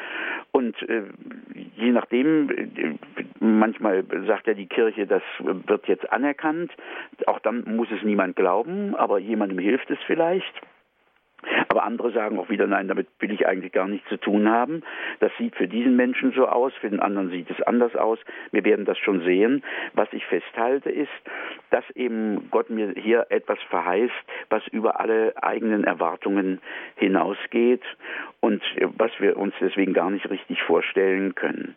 [0.52, 1.02] und äh,
[1.76, 2.94] je nachdem, äh,
[3.40, 6.72] manchmal sagt ja die Kirche, das wird jetzt anerkannt.
[7.26, 10.54] Auch dann muss es niemand glauben, aber jemandem hilft es vielleicht.
[11.68, 14.82] Aber andere sagen auch wieder, nein, damit will ich eigentlich gar nichts zu tun haben.
[15.20, 18.18] Das sieht für diesen Menschen so aus, für den anderen sieht es anders aus.
[18.52, 19.62] Wir werden das schon sehen.
[19.94, 21.10] Was ich festhalte ist,
[21.70, 24.12] dass eben Gott mir hier etwas verheißt,
[24.50, 26.60] was über alle eigenen Erwartungen
[26.96, 27.82] hinausgeht
[28.40, 28.62] und
[28.96, 31.76] was wir uns deswegen gar nicht richtig vorstellen können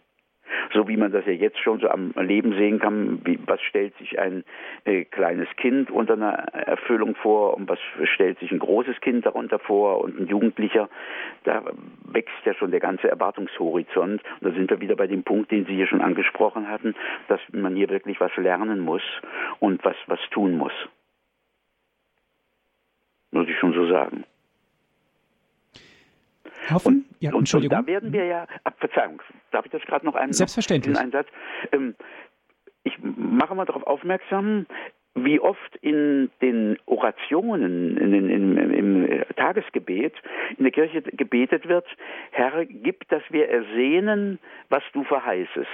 [0.74, 3.96] so wie man das ja jetzt schon so am Leben sehen kann, wie, was stellt
[3.98, 4.44] sich ein
[4.86, 7.80] äh, kleines Kind unter einer Erfüllung vor und was
[8.14, 10.90] stellt sich ein großes Kind darunter vor und ein Jugendlicher,
[11.44, 11.64] da
[12.06, 14.22] wächst ja schon der ganze Erwartungshorizont.
[14.22, 16.96] Und da sind wir wieder bei dem Punkt, den Sie hier schon angesprochen hatten,
[17.28, 19.04] dass man hier wirklich was lernen muss
[19.60, 20.74] und was, was tun muss.
[23.32, 24.24] Muss ich schon so sagen.
[26.72, 27.06] Hoffen?
[27.10, 30.34] Und, ja, und, und da werden wir ja, Verzeihung, darf ich das gerade noch einen,
[30.34, 30.98] Selbstverständlich.
[30.98, 31.28] Einen Satz?
[31.72, 31.96] Ähm,
[32.84, 34.66] ich mache mal darauf aufmerksam,
[35.16, 40.14] wie oft in den Orationen, in den, in, im Tagesgebet
[40.58, 41.86] in der Kirche gebetet wird,
[42.32, 45.68] Herr, gib, dass wir ersehnen, was du verheißest.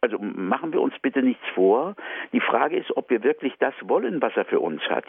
[0.00, 1.96] Also machen wir uns bitte nichts vor.
[2.32, 5.06] Die Frage ist, ob wir wirklich das wollen, was er für uns hat.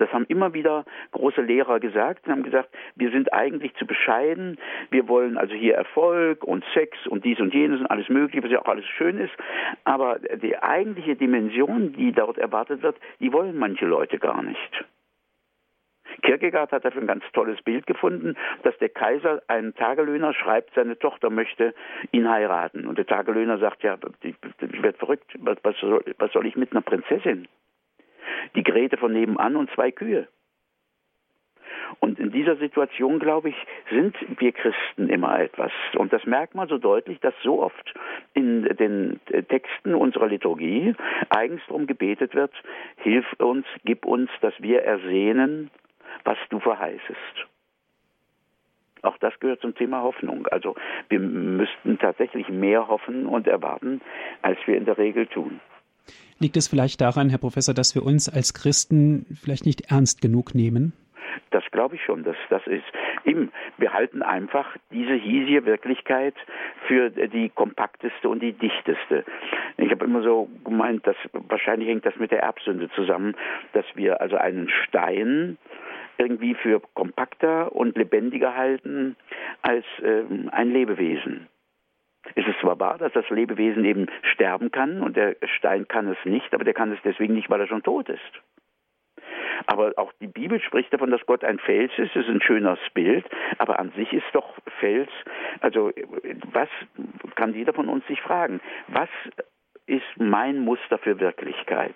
[0.00, 4.58] Das haben immer wieder große Lehrer gesagt und haben gesagt, wir sind eigentlich zu bescheiden,
[4.90, 8.50] wir wollen also hier Erfolg und Sex und dies und jenes und alles Mögliche, was
[8.50, 9.32] ja auch alles schön ist,
[9.84, 14.84] aber die eigentliche Dimension, die dort erwartet wird, die wollen manche Leute gar nicht.
[16.22, 20.98] Kierkegaard hat dafür ein ganz tolles Bild gefunden, dass der Kaiser einen Tagelöhner schreibt, seine
[20.98, 21.74] Tochter möchte
[22.12, 22.86] ihn heiraten.
[22.86, 24.34] Und der Tagelöhner sagt, ja, ich,
[24.82, 27.48] werde verrückt, was soll ich mit einer Prinzessin?
[28.54, 30.28] Die Grete von nebenan und zwei Kühe.
[31.98, 33.56] Und in dieser Situation, glaube ich,
[33.90, 35.72] sind wir Christen immer etwas.
[35.96, 37.94] Und das merkt man so deutlich, dass so oft
[38.32, 40.94] in den Texten unserer Liturgie
[41.30, 42.52] eigens darum gebetet wird,
[42.98, 45.70] hilf uns, gib uns, dass wir ersehnen,
[46.24, 47.46] was du verheißest.
[49.02, 50.46] Auch das gehört zum Thema Hoffnung.
[50.48, 50.76] Also
[51.08, 54.00] wir müssten tatsächlich mehr hoffen und erwarten,
[54.42, 55.60] als wir in der Regel tun.
[56.38, 60.54] Liegt es vielleicht daran, Herr Professor, dass wir uns als Christen vielleicht nicht ernst genug
[60.54, 60.92] nehmen?
[61.50, 62.24] Das glaube ich schon.
[62.24, 62.84] Das, das ist
[63.24, 66.34] eben, wir halten einfach diese hiesige Wirklichkeit
[66.86, 69.24] für die kompakteste und die dichteste.
[69.76, 73.34] Ich habe immer so gemeint, dass wahrscheinlich hängt das mit der Erbsünde zusammen,
[73.72, 75.58] dass wir also einen Stein
[76.18, 79.16] irgendwie für kompakter und lebendiger halten
[79.62, 81.48] als ähm, ein Lebewesen.
[82.34, 86.18] Es ist zwar wahr, dass das Lebewesen eben sterben kann und der Stein kann es
[86.24, 88.42] nicht, aber der kann es deswegen nicht, weil er schon tot ist.
[89.66, 92.14] Aber auch die Bibel spricht davon, dass Gott ein Fels ist.
[92.14, 93.26] Das ist ein schönes Bild.
[93.58, 95.10] Aber an sich ist doch Fels,
[95.60, 95.92] also
[96.52, 96.68] was
[97.34, 98.60] kann jeder von uns sich fragen?
[98.88, 99.08] Was
[99.86, 101.94] ist mein Muster für Wirklichkeit?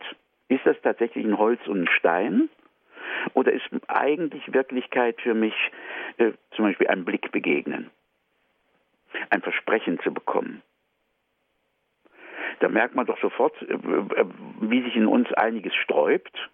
[0.48, 2.48] Ist das tatsächlich ein Holz und ein Stein?
[3.32, 5.54] Oder ist eigentlich Wirklichkeit für mich
[6.18, 7.90] äh, zum Beispiel ein Blick begegnen?
[9.30, 10.62] Ein Versprechen zu bekommen?
[12.60, 14.24] Da merkt man doch sofort, äh, äh,
[14.60, 16.50] wie sich in uns einiges sträubt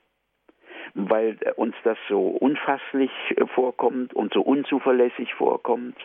[0.95, 5.97] weil uns das so unfasslich äh, vorkommt und so unzuverlässig vorkommt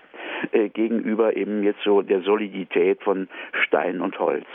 [0.52, 3.28] äh, gegenüber eben jetzt so der Solidität von
[3.66, 4.46] Stein und Holz.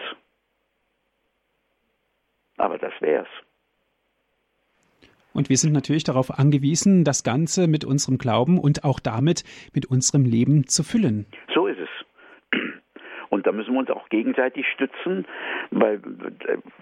[2.56, 3.28] Aber das wär's.
[5.32, 9.86] Und wir sind natürlich darauf angewiesen, das Ganze mit unserem Glauben und auch damit mit
[9.86, 11.26] unserem Leben zu füllen.
[11.54, 11.69] So.
[13.40, 15.24] Und da müssen wir uns auch gegenseitig stützen,
[15.70, 16.02] weil,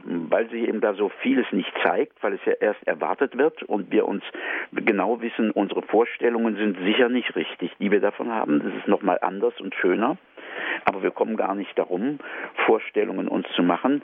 [0.02, 3.92] weil sich eben da so vieles nicht zeigt, weil es ja erst erwartet wird und
[3.92, 4.24] wir uns
[4.72, 8.58] genau wissen, unsere Vorstellungen sind sicher nicht richtig, die wir davon haben.
[8.58, 10.16] Das ist nochmal anders und schöner.
[10.84, 12.18] Aber wir kommen gar nicht darum,
[12.66, 14.02] Vorstellungen uns zu machen.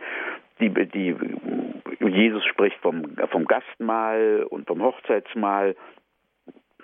[0.61, 1.17] Die, die,
[2.07, 5.75] Jesus spricht vom, vom Gastmahl und vom Hochzeitsmahl.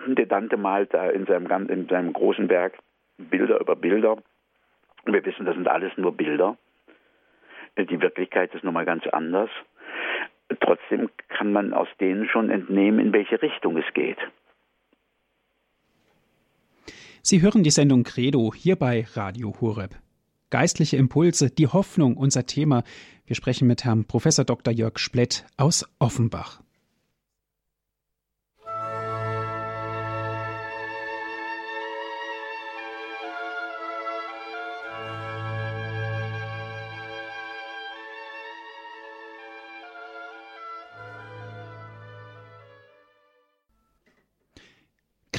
[0.05, 2.73] Der Dante malt da in seinem, in seinem großen Werk
[3.17, 4.17] Bilder über Bilder.
[5.05, 6.57] Wir wissen, das sind alles nur Bilder.
[7.77, 9.49] Die Wirklichkeit ist nun mal ganz anders.
[10.59, 14.17] Trotzdem kann man aus denen schon entnehmen, in welche Richtung es geht.
[17.23, 19.95] Sie hören die Sendung Credo hier bei Radio Horeb.
[20.49, 22.83] Geistliche Impulse, die Hoffnung, unser Thema.
[23.25, 24.23] Wir sprechen mit Herrn Prof.
[24.23, 24.73] Dr.
[24.73, 26.60] Jörg Splett aus Offenbach.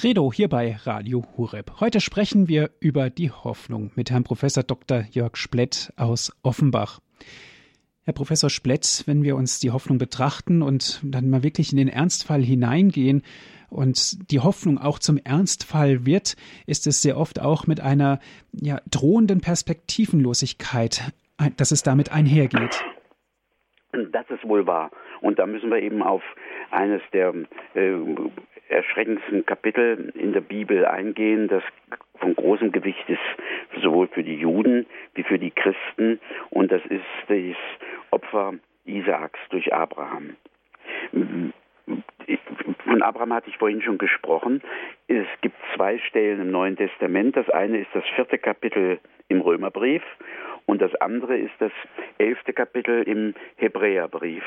[0.03, 1.79] Credo hier bei Radio Hureb.
[1.79, 5.05] Heute sprechen wir über die Hoffnung mit Herrn Professor Dr.
[5.13, 6.99] Jörg Splett aus Offenbach.
[8.03, 11.87] Herr Professor Splett, wenn wir uns die Hoffnung betrachten und dann mal wirklich in den
[11.87, 13.23] Ernstfall hineingehen
[13.71, 16.35] und die Hoffnung auch zum Ernstfall wird,
[16.67, 18.19] ist es sehr oft auch mit einer
[18.51, 21.13] ja, drohenden Perspektivenlosigkeit,
[21.57, 22.83] dass es damit einhergeht.
[23.93, 24.91] Das ist wohl wahr.
[25.21, 26.23] Und da müssen wir eben auf
[26.73, 27.33] eines der
[27.75, 27.93] äh,
[28.73, 31.63] erschreckendsten Kapitel in der Bibel eingehen, das
[32.19, 36.21] von großem Gewicht ist, sowohl für die Juden wie für die Christen.
[36.51, 37.57] Und das ist das
[38.11, 38.55] Opfer
[38.85, 40.37] Isaaks durch Abraham.
[42.85, 44.63] Von Abraham hatte ich vorhin schon gesprochen.
[45.09, 47.37] Es gibt zwei Stellen im Neuen Testament.
[47.37, 50.03] Das eine ist das vierte Kapitel im Römerbrief
[50.67, 51.73] und das andere ist das
[52.19, 54.45] elfte Kapitel im Hebräerbrief.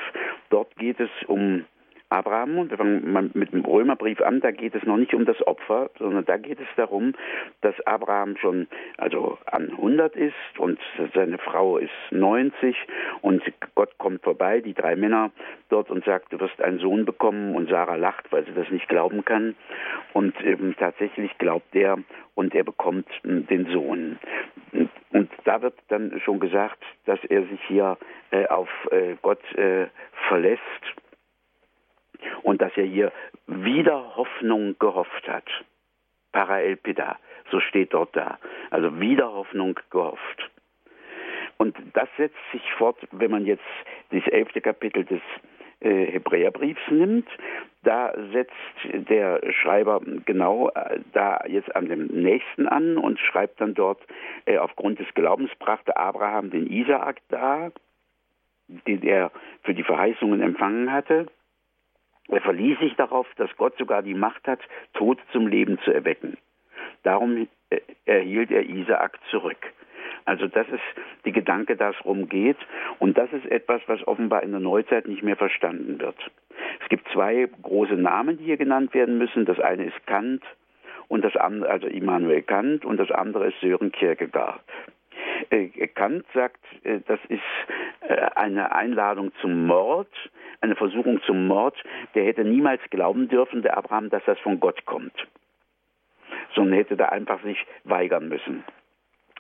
[0.50, 1.66] Dort geht es um
[2.10, 5.46] Abraham, und wir fangen mit dem Römerbrief an, da geht es noch nicht um das
[5.48, 7.14] Opfer, sondern da geht es darum,
[7.62, 10.80] dass Abraham schon also an 100 ist und
[11.14, 12.76] seine Frau ist 90
[13.22, 13.42] und
[13.74, 15.32] Gott kommt vorbei, die drei Männer
[15.70, 18.88] dort und sagt, du wirst einen Sohn bekommen und Sarah lacht, weil sie das nicht
[18.88, 19.56] glauben kann
[20.14, 21.98] und ähm, tatsächlich glaubt er
[22.36, 24.20] und er bekommt den Sohn.
[25.12, 27.98] Und da wird dann schon gesagt, dass er sich hier
[28.32, 29.88] äh, auf äh, Gott äh,
[30.28, 30.62] verlässt
[32.44, 33.12] und dass er hier
[33.48, 35.48] wieder Hoffnung gehofft hat.
[36.32, 37.18] Paraelpida,
[37.52, 38.38] so steht dort da.
[38.70, 40.50] Also wieder Hoffnung gehofft.
[41.58, 43.64] Und das setzt sich fort, wenn man jetzt
[44.12, 45.22] das elfte Kapitel des
[45.80, 47.28] äh, Hebräerbriefs nimmt.
[47.84, 48.54] da setzt
[49.10, 54.02] der Schreiber genau äh, da jetzt an dem nächsten an und schreibt dann dort,
[54.46, 57.72] äh, aufgrund des Glaubens brachte Abraham den Isaak dar,
[58.68, 59.32] den er
[59.64, 61.28] für die Verheißungen empfangen hatte.
[62.30, 64.60] Er verließ sich darauf, dass Gott sogar die Macht hat,
[64.94, 66.38] Tod zum Leben zu erwecken.
[67.04, 69.74] Darum äh, erhielt er Isaak zurück.
[70.26, 70.82] Also das ist
[71.24, 72.58] die Gedanke, dass es rumgeht.
[72.98, 76.18] Und das ist etwas, was offenbar in der Neuzeit nicht mehr verstanden wird.
[76.82, 79.46] Es gibt zwei große Namen, die hier genannt werden müssen.
[79.46, 80.44] Das eine ist Kant
[81.08, 84.62] und das andere, also Immanuel Kant und das andere ist Sören Kierkegaard.
[85.52, 87.42] Äh, Kant sagt, äh, das ist
[88.36, 90.10] eine Einladung zum Mord,
[90.66, 91.82] eine Versuchung zum Mord.
[92.14, 95.14] Der hätte niemals glauben dürfen, der Abraham, dass das von Gott kommt,
[96.54, 98.64] sondern hätte da einfach sich weigern müssen.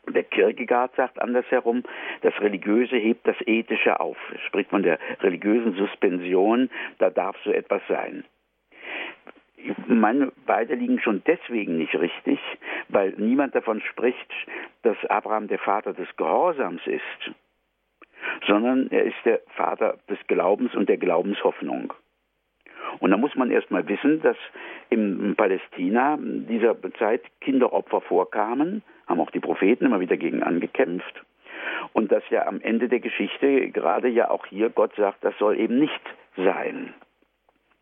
[0.07, 1.83] Der Kierkegaard sagt andersherum,
[2.21, 4.17] das Religiöse hebt das Ethische auf.
[4.45, 8.23] Spricht von der religiösen Suspension, da darf so etwas sein.
[9.87, 12.39] Meine beide liegen schon deswegen nicht richtig,
[12.89, 14.31] weil niemand davon spricht,
[14.83, 17.31] dass Abraham der Vater des Gehorsams ist,
[18.47, 21.93] sondern er ist der Vater des Glaubens und der Glaubenshoffnung.
[22.99, 24.37] Und da muss man erstmal wissen, dass
[24.89, 31.23] im Palästina dieser Zeit Kinderopfer vorkamen, haben auch die Propheten immer wieder gegen angekämpft.
[31.93, 35.59] Und dass ja am Ende der Geschichte gerade ja auch hier Gott sagt, das soll
[35.59, 36.01] eben nicht
[36.35, 36.93] sein,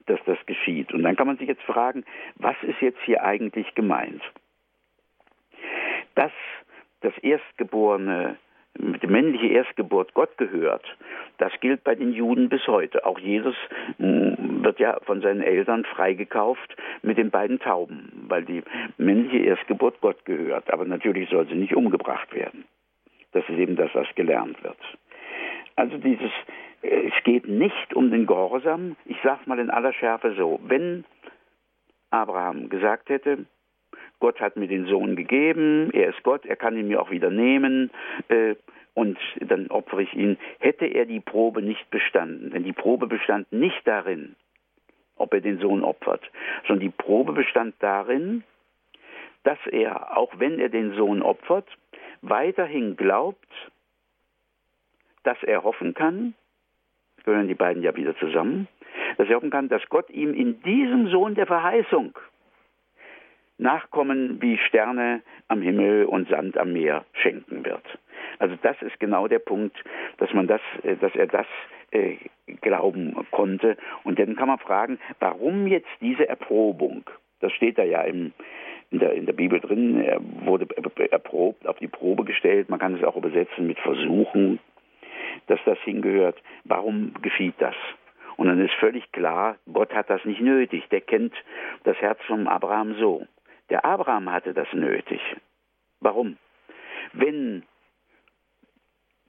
[0.06, 0.94] dass das geschieht.
[0.94, 2.04] Und dann kann man sich jetzt fragen,
[2.36, 4.22] was ist jetzt hier eigentlich gemeint?
[6.16, 6.32] Dass
[7.02, 8.38] das Erstgeborene
[8.76, 10.84] die männliche Erstgeburt Gott gehört,
[11.38, 13.06] das gilt bei den Juden bis heute.
[13.06, 13.56] Auch Jesus
[13.98, 18.64] mm, wird ja von seinen Eltern freigekauft mit den beiden Tauben, weil die
[18.98, 20.72] männliche Erstgeburt Gott gehört.
[20.72, 22.66] Aber natürlich soll sie nicht umgebracht werden.
[23.32, 24.78] Das ist eben das, was gelernt wird.
[25.76, 26.32] Also dieses,
[26.82, 28.96] äh, es geht nicht um den Gehorsam.
[29.06, 31.06] Ich sage mal in aller Schärfe so, wenn
[32.10, 33.46] Abraham gesagt hätte,
[34.24, 37.30] Gott hat mir den Sohn gegeben, er ist Gott, er kann ihn mir auch wieder
[37.30, 37.92] nehmen
[38.30, 38.56] äh,
[38.94, 40.38] und dann opfere ich ihn.
[40.60, 44.38] Hätte er die Probe nicht bestanden, denn die Probe bestand nicht darin,
[45.18, 46.22] ob er den Sohn opfert,
[46.66, 48.46] sondern die Probe bestand darin,
[49.44, 51.68] dass er, auch wenn er den Sohn opfert,
[52.22, 53.52] weiterhin glaubt,
[55.24, 56.34] dass er hoffen kann,
[57.26, 58.70] gehören die beiden ja wieder zusammen,
[59.18, 62.18] dass er hoffen kann, dass Gott ihm in diesem Sohn der Verheißung
[63.58, 67.86] Nachkommen wie Sterne am Himmel und Sand am Meer schenken wird.
[68.40, 69.78] Also das ist genau der Punkt,
[70.18, 71.46] dass man das, äh, dass er das
[71.92, 72.18] äh,
[72.62, 73.78] glauben konnte.
[74.04, 77.04] Und dann kann man fragen, warum jetzt diese Erprobung?
[77.40, 78.34] Das steht da ja im,
[78.90, 80.02] in, der, in der Bibel drin.
[80.02, 80.68] Er wurde
[81.12, 82.70] erprobt, auf die Probe gestellt.
[82.70, 84.60] Man kann es auch übersetzen mit Versuchen,
[85.48, 86.42] dass das hingehört.
[86.64, 87.76] Warum geschieht das?
[88.38, 90.88] Und dann ist völlig klar, Gott hat das nicht nötig.
[90.90, 91.34] Der kennt
[91.84, 93.28] das Herz von Abraham so.
[93.70, 95.22] Der Abraham hatte das nötig.
[96.00, 96.38] Warum?
[97.14, 97.64] Wenn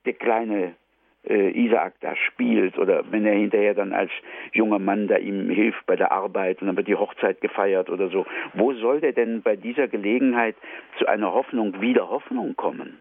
[0.05, 0.75] der kleine
[1.27, 4.11] äh, Isaak da spielt oder wenn er hinterher dann als
[4.53, 8.09] junger Mann da ihm hilft bei der Arbeit und dann wird die Hochzeit gefeiert oder
[8.09, 10.57] so, wo soll der denn bei dieser Gelegenheit
[10.99, 12.99] zu einer Hoffnung wieder Hoffnung kommen?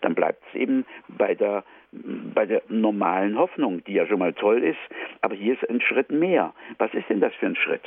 [0.00, 4.62] Dann bleibt es eben bei der, bei der normalen Hoffnung, die ja schon mal toll
[4.62, 4.78] ist,
[5.20, 6.52] aber hier ist ein Schritt mehr.
[6.78, 7.82] Was ist denn das für ein Schritt?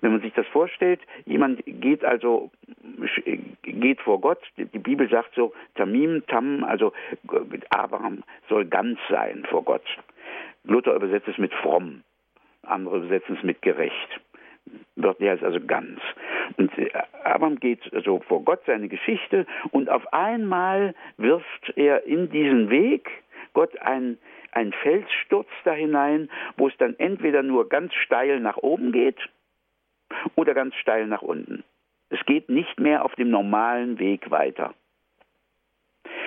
[0.00, 2.50] Wenn man sich das vorstellt, jemand geht also
[3.62, 6.92] geht vor Gott, die Bibel sagt so, Tamim, Tam, also
[7.70, 9.84] Abraham soll ganz sein vor Gott.
[10.64, 12.02] Luther übersetzt es mit fromm,
[12.62, 14.20] andere übersetzen es mit gerecht.
[14.96, 16.00] Wörtlich heißt also ganz.
[16.56, 16.90] Und äh,
[17.24, 23.08] Abraham geht so vor Gott seine Geschichte und auf einmal wirft er in diesen Weg
[23.54, 24.18] Gott ein,
[24.52, 29.18] ein Felssturz da hinein, wo es dann entweder nur ganz steil nach oben geht
[30.36, 31.64] oder ganz steil nach unten.
[32.10, 34.74] Es geht nicht mehr auf dem normalen Weg weiter.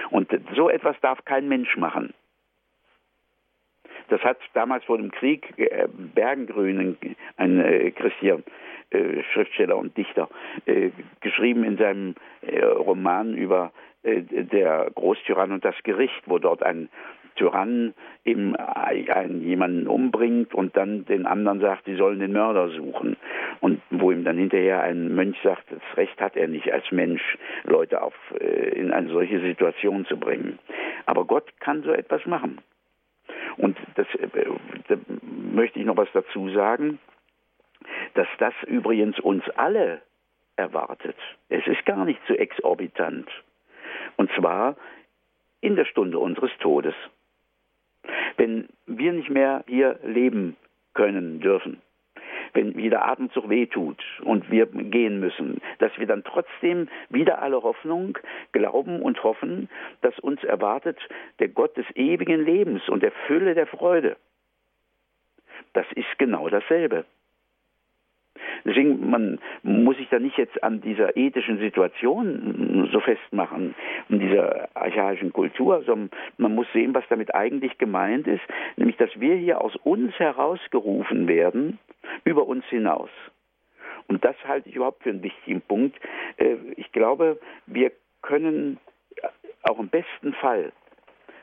[0.09, 2.13] Und so etwas darf kein Mensch machen.
[4.09, 6.97] Das hat damals vor dem Krieg äh, Bergengrün,
[7.37, 8.43] ein äh, Christian,
[8.91, 10.29] äh, Schriftsteller und Dichter,
[10.65, 10.91] äh,
[11.21, 13.71] geschrieben in seinem äh, Roman über
[14.03, 16.89] äh, der Großtyrann und das Gericht, wo dort ein
[17.35, 23.17] Tyrann eben einen, jemanden umbringt und dann den anderen sagt, sie sollen den Mörder suchen.
[23.59, 27.37] Und wo ihm dann hinterher ein Mönch sagt, das Recht hat er nicht als Mensch,
[27.65, 30.59] Leute auf, in eine solche Situation zu bringen.
[31.05, 32.59] Aber Gott kann so etwas machen.
[33.57, 34.27] Und das, äh,
[34.87, 36.99] da möchte ich noch was dazu sagen,
[38.13, 40.01] dass das übrigens uns alle
[40.55, 41.17] erwartet.
[41.49, 43.29] Es ist gar nicht so exorbitant.
[44.17, 44.75] Und zwar
[45.61, 46.95] in der Stunde unseres Todes.
[48.38, 50.55] Wenn wir nicht mehr hier leben
[50.93, 51.81] können dürfen,
[52.56, 58.18] wenn jeder Atemzug wehtut und wir gehen müssen, dass wir dann trotzdem wieder alle Hoffnung
[58.51, 59.70] glauben und hoffen,
[60.01, 60.97] dass uns erwartet
[61.39, 64.18] der Gott des ewigen Lebens und der Fülle der Freude.
[65.74, 67.06] Das ist genau dasselbe.
[68.66, 73.76] Deswegen, man muss sich da nicht jetzt an dieser ethischen Situation so festmachen,
[74.09, 78.41] an dieser archaischen Kultur, sondern man muss sehen, was damit eigentlich gemeint ist,
[78.76, 81.78] nämlich, dass wir hier aus uns herausgerufen werden,
[82.24, 83.09] über uns hinaus.
[84.07, 85.97] Und das halte ich überhaupt für einen wichtigen Punkt.
[86.38, 87.91] Äh, ich glaube, wir
[88.24, 88.80] können
[89.61, 90.72] auch im besten Fall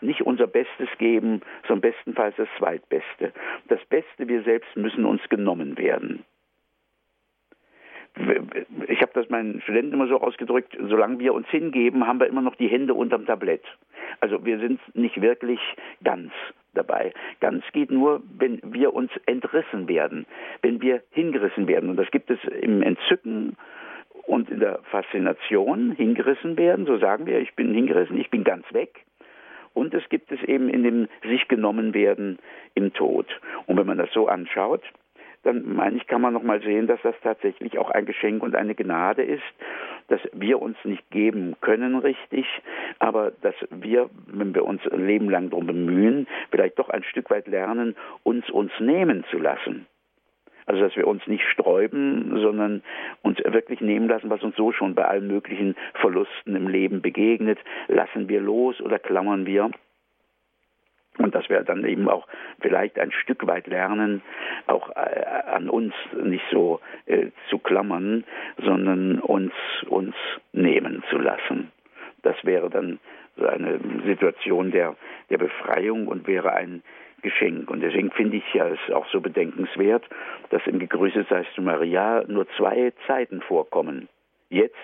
[0.01, 3.33] nicht unser Bestes geben, sondern bestenfalls das Zweitbeste.
[3.69, 6.25] Das Beste, wir selbst müssen uns genommen werden
[8.89, 12.43] ich habe das meinen Studenten immer so ausgedrückt, solange wir uns hingeben, haben wir immer
[12.43, 13.65] noch die Hände unterm Tablett.
[14.21, 15.61] Also wir sind nicht wirklich
[16.05, 16.33] ganz
[16.75, 17.13] dabei.
[17.41, 20.27] Ganz geht nur, wenn wir uns entrissen werden,
[20.63, 21.91] wenn wir hingerissen werden.
[21.91, 23.57] Und das gibt es im Entzücken
[24.27, 28.65] und in der Faszination, hingerissen werden, so sagen wir, ich bin hingerissen, ich bin ganz
[28.73, 29.05] weg.
[29.75, 32.39] Und es gibt es eben in dem sich genommen werden
[32.75, 33.27] im Tod.
[33.67, 34.83] Und wenn man das so anschaut,
[35.43, 38.55] dann meine ich, kann man noch mal sehen, dass das tatsächlich auch ein Geschenk und
[38.55, 39.43] eine Gnade ist,
[40.09, 42.47] dass wir uns nicht geben können richtig,
[42.99, 47.31] aber dass wir, wenn wir uns ein Leben lang darum bemühen, vielleicht doch ein Stück
[47.31, 49.87] weit lernen, uns uns nehmen zu lassen.
[50.67, 52.83] Also dass wir uns nicht sträuben, sondern
[53.23, 57.59] uns wirklich nehmen lassen, was uns so schon bei allen möglichen Verlusten im Leben begegnet.
[57.89, 59.71] Lassen wir los oder klammern wir
[61.19, 62.27] und dass wir dann eben auch
[62.61, 64.23] vielleicht ein Stück weit lernen,
[64.67, 68.25] auch äh, an uns nicht so äh, zu klammern,
[68.59, 69.53] sondern uns
[69.89, 70.15] uns
[70.53, 71.71] nehmen zu lassen.
[72.23, 72.99] Das wäre dann
[73.37, 74.97] so eine Situation der,
[75.31, 76.83] der Befreiung und wäre ein
[77.23, 77.71] Geschenk.
[77.71, 80.05] Und deswegen finde ich ja es auch so bedenkenswert,
[80.51, 84.09] dass im Gegrüßet seist du Maria nur zwei Zeiten vorkommen.
[84.51, 84.75] Jetzt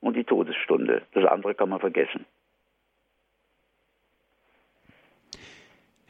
[0.00, 1.02] und die Todesstunde.
[1.12, 2.24] Das andere kann man vergessen.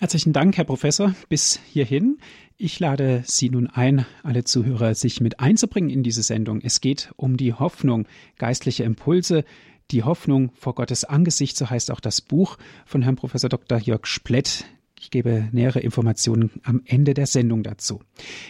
[0.02, 2.18] Herzlichen Dank, Herr Professor, bis hierhin.
[2.56, 6.60] Ich lade Sie nun ein, alle Zuhörer, sich mit einzubringen in diese Sendung.
[6.60, 9.44] Es geht um die Hoffnung, geistliche Impulse,
[9.92, 13.78] die Hoffnung vor Gottes Angesicht, so heißt auch das Buch von Herrn Professor Dr.
[13.78, 14.64] Jörg Splett.
[14.98, 18.00] Ich gebe nähere Informationen am Ende der Sendung dazu.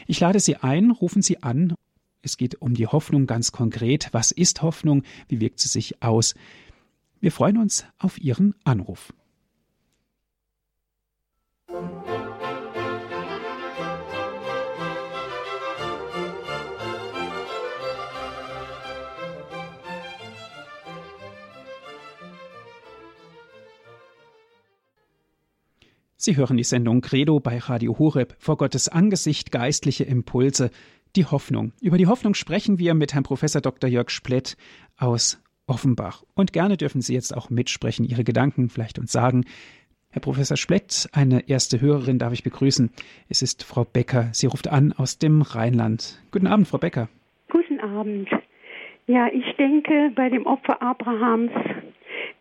[0.06, 1.74] Ich lade Sie ein, rufen Sie an.
[2.22, 4.08] Es geht um die Hoffnung ganz konkret.
[4.12, 5.02] Was ist Hoffnung?
[5.28, 6.34] Wie wirkt sie sich aus?
[7.20, 9.12] Wir freuen uns auf Ihren Anruf.
[26.24, 30.70] Sie hören die Sendung Credo bei Radio Horeb vor Gottes Angesicht geistliche Impulse,
[31.16, 31.72] die Hoffnung.
[31.80, 33.90] Über die Hoffnung sprechen wir mit Herrn Professor Dr.
[33.90, 34.56] Jörg Splett
[34.96, 36.22] aus Offenbach.
[36.34, 39.46] Und gerne dürfen Sie jetzt auch mitsprechen, Ihre Gedanken vielleicht uns sagen.
[40.10, 42.92] Herr Professor Splett, eine erste Hörerin darf ich begrüßen.
[43.28, 44.28] Es ist Frau Becker.
[44.30, 46.22] Sie ruft an aus dem Rheinland.
[46.30, 47.08] Guten Abend, Frau Becker.
[47.50, 48.28] Guten Abend.
[49.08, 51.50] Ja, ich denke bei dem Opfer Abrahams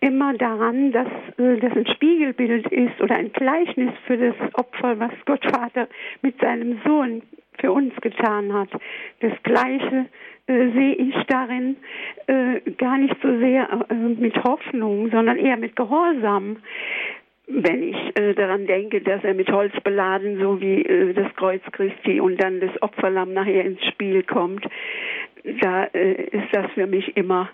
[0.02, 5.12] immer daran, dass äh, das ein Spiegelbild ist oder ein Gleichnis für das Opfer, was
[5.26, 5.88] Gott Vater
[6.22, 7.22] mit seinem Sohn
[7.60, 8.70] für uns getan hat.
[9.22, 10.08] Das Gleiche
[10.48, 11.78] äh, sehe ich darin
[12.28, 16.58] äh, gar nicht so sehr äh, mit Hoffnung, sondern eher mit Gehorsam
[17.54, 21.62] wenn ich äh, daran denke, dass er mit Holz beladen, so wie äh, das Kreuz
[21.72, 24.66] Christi und dann das Opferlamm nachher ins Spiel kommt,
[25.44, 27.50] da äh, ist das für mich immer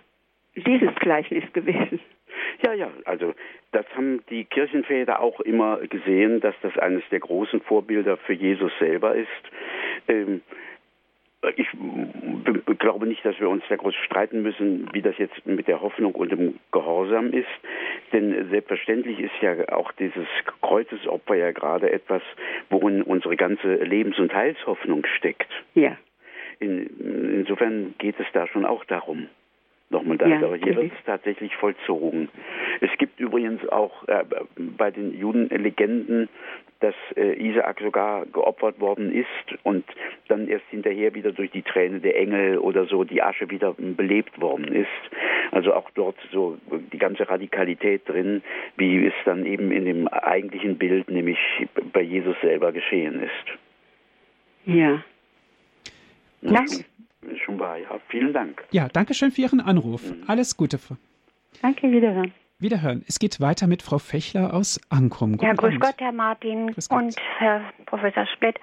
[0.56, 2.00] dieses Gleichnis gewesen.
[2.64, 3.34] Ja, ja, also
[3.72, 8.72] das haben die Kirchenväter auch immer gesehen, dass das eines der großen Vorbilder für Jesus
[8.80, 9.28] selber ist.
[10.08, 10.42] Ähm,
[11.56, 11.68] ich
[12.80, 16.16] glaube nicht, dass wir uns da groß streiten müssen, wie das jetzt mit der Hoffnung
[16.16, 17.48] und dem Gehorsam ist.
[18.12, 20.28] Denn selbstverständlich ist ja auch dieses
[20.62, 22.24] Kreuzesopfer ja gerade etwas,
[22.70, 25.50] worin unsere ganze Lebens- und Heilshoffnung steckt.
[25.76, 25.98] Ja.
[26.60, 29.30] In, insofern geht es da schon auch darum.
[29.90, 32.28] Nochmal da, ja, aber hier wird es tatsächlich vollzogen.
[32.82, 34.26] Es gibt übrigens auch äh,
[34.58, 36.28] bei den Judenlegenden
[36.80, 39.84] dass äh, Isaak sogar geopfert worden ist und
[40.28, 44.40] dann erst hinterher wieder durch die Träne der Engel oder so die Asche wieder belebt
[44.40, 44.88] worden ist.
[45.52, 46.58] Also auch dort so
[46.92, 48.44] die ganze Radikalität drin,
[48.76, 51.40] wie es dann eben in dem eigentlichen Bild, nämlich
[51.94, 53.58] bei Jesus selber geschehen ist.
[54.66, 55.04] Ja.
[56.42, 56.66] ja
[57.44, 58.00] schon, wahr, ja.
[58.10, 58.64] Vielen Dank.
[58.72, 60.04] Ja, danke schön für Ihren Anruf.
[60.04, 60.24] Mhm.
[60.28, 60.80] Alles Gute.
[61.62, 62.34] Danke, wiederhören.
[62.60, 63.04] Wiederhören.
[63.08, 65.38] Es geht weiter mit Frau Fechler aus Ankrum.
[65.40, 65.82] Ja, grüß Abend.
[65.82, 66.92] Gott, Herr Martin Gott.
[66.92, 68.60] und Herr Professor Splett.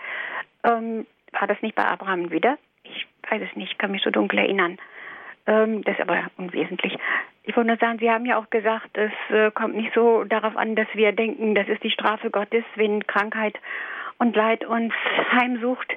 [0.65, 1.07] Ähm,
[1.39, 2.59] war das nicht bei Abraham wieder?
[2.83, 4.79] Ich weiß es nicht, kann mich so dunkel erinnern.
[5.47, 6.97] Ähm, das ist aber unwesentlich.
[7.45, 10.57] Ich wollte nur sagen, Sie haben ja auch gesagt, es äh, kommt nicht so darauf
[10.57, 13.57] an, dass wir denken, das ist die Strafe Gottes, wenn Krankheit
[14.19, 14.93] und Leid uns
[15.33, 15.93] heimsucht.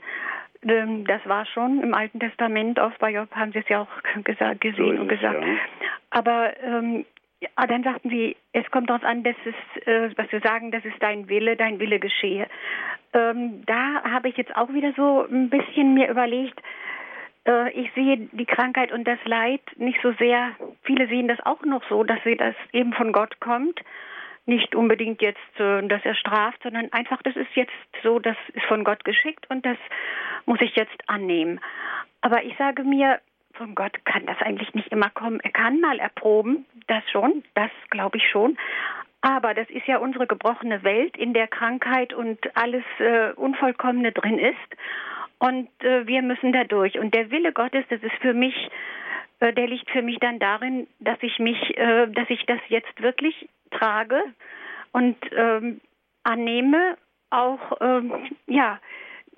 [0.64, 4.04] Ähm, das war schon im Alten Testament, oft bei Job haben Sie es ja auch
[4.24, 5.42] gesagt, gesehen so und gesagt.
[5.42, 5.56] Ja.
[6.10, 7.06] Aber ähm,
[7.40, 10.84] ja, dann sagten Sie, es kommt darauf an, dass es, äh, was Sie sagen, das
[10.86, 12.48] ist dein Wille, dein Wille geschehe.
[13.14, 16.60] Ähm, da habe ich jetzt auch wieder so ein bisschen mir überlegt,
[17.48, 20.52] äh, ich sehe die Krankheit und das Leid nicht so sehr,
[20.84, 23.80] viele sehen das auch noch so, dass sie das eben von Gott kommt.
[24.48, 27.72] Nicht unbedingt jetzt, äh, dass er straft, sondern einfach, das ist jetzt
[28.02, 29.78] so, das ist von Gott geschickt und das
[30.46, 31.60] muss ich jetzt annehmen.
[32.22, 33.20] Aber ich sage mir,
[33.54, 35.40] von Gott kann das eigentlich nicht immer kommen.
[35.42, 38.58] Er kann mal erproben, das schon, das glaube ich schon.
[39.22, 44.40] Aber das ist ja unsere gebrochene Welt, in der Krankheit und alles äh, Unvollkommene drin
[44.40, 44.78] ist.
[45.40, 46.98] Und äh, wir müssen da durch.
[46.98, 48.56] Und der Wille Gottes, das ist für mich,
[49.40, 53.48] der liegt für mich dann darin, dass ich mich, äh, dass ich das jetzt wirklich
[53.72, 54.24] trage
[54.92, 55.82] und ähm,
[56.24, 56.98] annehme,
[57.30, 58.14] auch ähm,
[58.48, 58.80] ja,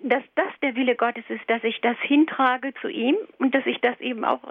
[0.01, 3.79] dass das der Wille Gottes ist, dass ich das hintrage zu ihm und dass ich
[3.81, 4.41] das eben auch,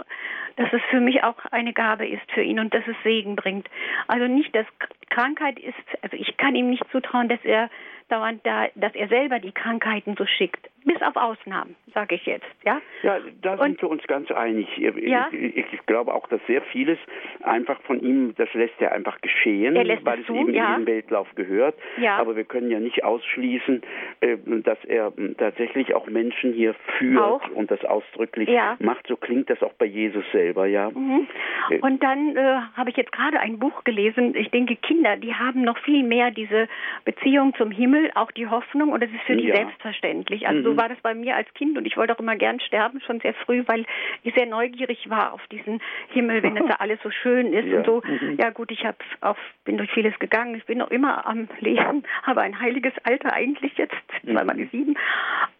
[0.57, 3.69] dass es für mich auch eine Gabe ist für ihn und dass es Segen bringt.
[4.09, 4.67] Also nicht, dass
[5.09, 7.71] Krankheit ist, also ich kann ihm nicht zutrauen, dass er
[8.09, 10.69] dauernd da, dass er selber die Krankheiten so schickt.
[10.85, 12.47] Bis auf Ausnahmen, sage ich jetzt.
[12.65, 14.69] Ja, ja da sind Und, wir uns ganz einig.
[14.79, 15.29] Ja?
[15.33, 16.99] Ich, ich, glaube auch, dass sehr vieles
[17.43, 20.77] einfach von ihm, das lässt er einfach geschehen, weil es tun, eben ja.
[20.77, 21.75] in den Weltlauf gehört.
[21.99, 22.17] Ja.
[22.17, 23.83] Aber wir können ja nicht ausschließen,
[24.21, 27.47] äh, dass er tatsächlich auch Menschen hier führt auch.
[27.51, 28.77] und das ausdrücklich ja.
[28.79, 29.07] macht.
[29.09, 30.91] So klingt das auch bei Jesus selber, ja.
[30.91, 31.27] Mhm.
[31.71, 31.81] Äh.
[31.81, 34.35] Und dann äh, habe ich jetzt gerade ein Buch gelesen.
[34.37, 36.69] Ich denke, Kinder, die haben noch viel mehr diese
[37.05, 40.47] Beziehung zum Himmel, auch die Hoffnung und es ist für die selbstverständlich.
[40.47, 40.65] Also mhm.
[40.65, 43.21] so war das bei mir als Kind und ich wollte auch immer gern sterben, schon
[43.21, 43.85] sehr früh, weil
[44.23, 45.81] ich sehr neugierig war auf diesen
[46.11, 47.79] Himmel, wenn es da alles so schön ist ja.
[47.79, 48.03] und so.
[48.05, 48.37] Mhm.
[48.39, 50.55] Ja gut, ich habe auch bin durch vieles gegangen.
[50.55, 53.95] Ich bin noch immer am Leben, habe ein heiliges Alter eigentlich jetzt,
[54.25, 54.69] zweimal mhm.
[54.71, 54.99] sieben.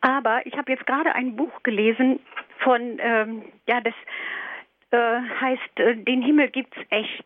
[0.01, 2.21] Aber ich habe jetzt gerade ein Buch gelesen
[2.59, 3.95] von, ähm, ja, das
[4.91, 7.25] äh, heißt, äh, den Himmel gibt's echt.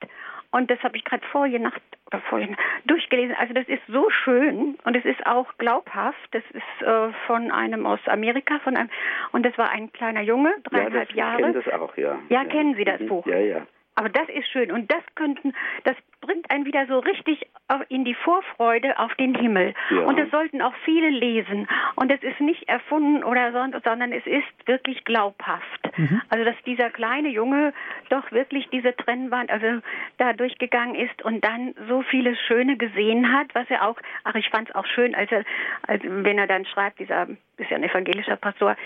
[0.52, 3.34] Und das habe ich gerade vorige Nacht oder vorhin durchgelesen.
[3.38, 6.28] Also das ist so schön und es ist auch glaubhaft.
[6.32, 8.90] Das ist äh, von einem aus Amerika, von einem
[9.32, 11.36] und das war ein kleiner Junge, dreieinhalb ja, Jahre.
[11.38, 12.18] Ich kenne das auch, ja.
[12.28, 13.08] Ja, kennen Sie das mhm.
[13.08, 13.26] Buch?
[13.26, 13.66] Ja, ja.
[13.94, 15.52] Aber das ist schön und das könnten,
[15.84, 17.46] das bringt einen wieder so richtig
[17.88, 19.74] in die Vorfreude auf den Himmel.
[19.90, 20.00] Ja.
[20.02, 21.68] Und das sollten auch viele lesen.
[21.96, 25.90] Und es ist nicht erfunden oder sonst, sondern es ist wirklich glaubhaft.
[25.96, 26.22] Mhm.
[26.28, 27.72] Also dass dieser kleine Junge
[28.08, 29.82] doch wirklich diese Trennwand, also
[30.18, 34.48] da durchgegangen ist und dann so vieles Schöne gesehen hat, was er auch, ach ich
[34.48, 35.44] fand es auch schön, als er,
[35.86, 37.26] als wenn er dann schreibt, dieser
[37.58, 38.76] ist ja ein evangelischer Pastor,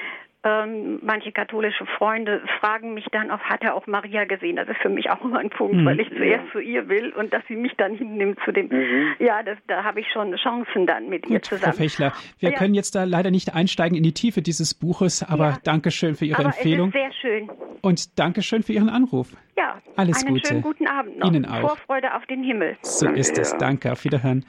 [0.47, 4.57] ähm, manche katholische Freunde fragen mich dann, ob hat er auch Maria gesehen.
[4.57, 5.85] Das ist für mich auch immer ein Punkt, mhm.
[5.85, 6.53] weil ich zuerst ja.
[6.53, 8.69] zu ihr will und dass sie mich dann hinnimmt zu dem.
[8.69, 9.15] Mhm.
[9.19, 11.73] Ja, das, da habe ich schon Chancen dann mit Gut, ihr zusammen.
[11.73, 12.57] Frau Fechler, wir ja.
[12.57, 15.59] können jetzt da leider nicht einsteigen in die Tiefe dieses Buches, aber ja.
[15.65, 16.93] Dankeschön für Ihre aber Empfehlung.
[16.93, 17.51] Sehr schön.
[17.83, 19.33] Und Dankeschön für Ihren Anruf.
[19.59, 20.49] Ja, alles einen Gute.
[20.49, 21.33] Schönen guten Abend noch.
[21.33, 21.61] Ihnen auch.
[21.61, 22.77] Vorfreude auf den Himmel.
[22.83, 23.57] So ist es.
[23.57, 23.91] Danke.
[23.91, 24.45] Auf Wiederhören.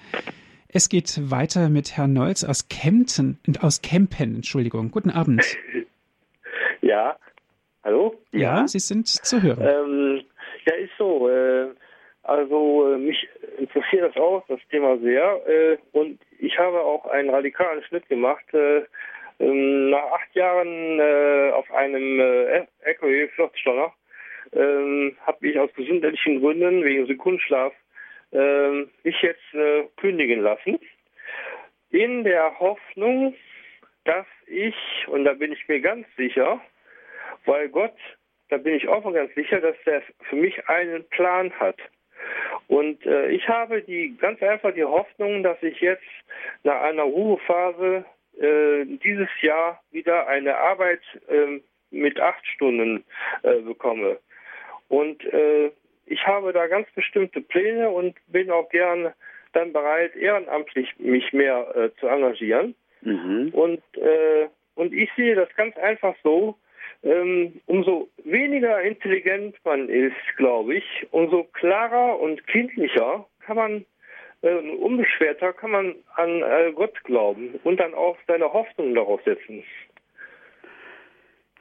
[0.77, 4.91] Es geht weiter mit Herrn Nolz aus Kempten, aus Kempen, Entschuldigung.
[4.91, 5.43] Guten Abend.
[6.83, 7.17] Ja,
[7.83, 8.13] hallo?
[8.31, 9.59] Ja, ja, Sie sind zu hören.
[9.59, 10.21] Ähm,
[10.67, 11.27] ja, ist so.
[11.29, 11.69] Äh,
[12.21, 15.41] also äh, mich interessiert das auch, das Thema sehr.
[15.47, 18.45] Äh, und ich habe auch einen radikalen Schnitt gemacht.
[18.53, 18.83] Äh,
[19.39, 23.95] ähm, nach acht Jahren äh, auf einem äh, ECHO 40 Dollar
[24.53, 27.73] ähm, habe ich aus gesundheitlichen Gründen wegen Sekundenschlaf
[28.31, 30.79] äh, mich jetzt äh, kündigen lassen.
[31.89, 33.35] In der Hoffnung,
[34.05, 34.75] dass ich,
[35.07, 36.61] und da bin ich mir ganz sicher,
[37.45, 37.95] weil Gott,
[38.49, 41.77] da bin ich auch ganz sicher, dass er für mich einen Plan hat.
[42.67, 46.03] Und äh, ich habe die ganz einfach die Hoffnung, dass ich jetzt
[46.63, 48.05] nach einer Ruhephase
[48.39, 51.59] äh, dieses Jahr wieder eine Arbeit äh,
[51.91, 53.03] mit acht Stunden
[53.43, 54.19] äh, bekomme.
[54.89, 55.71] Und äh,
[56.07, 59.13] ich habe da ganz bestimmte Pläne und bin auch gern
[59.53, 62.75] dann bereit, ehrenamtlich mich mehr äh, zu engagieren.
[63.01, 63.49] Mhm.
[63.53, 63.81] Und,
[64.75, 66.57] und ich sehe das ganz einfach so,
[67.03, 73.85] ähm, umso weniger intelligent man ist, glaube ich, umso klarer und kindlicher kann man,
[74.41, 79.63] äh, unbeschwerter kann man an äh, Gott glauben und dann auch seine Hoffnung darauf setzen.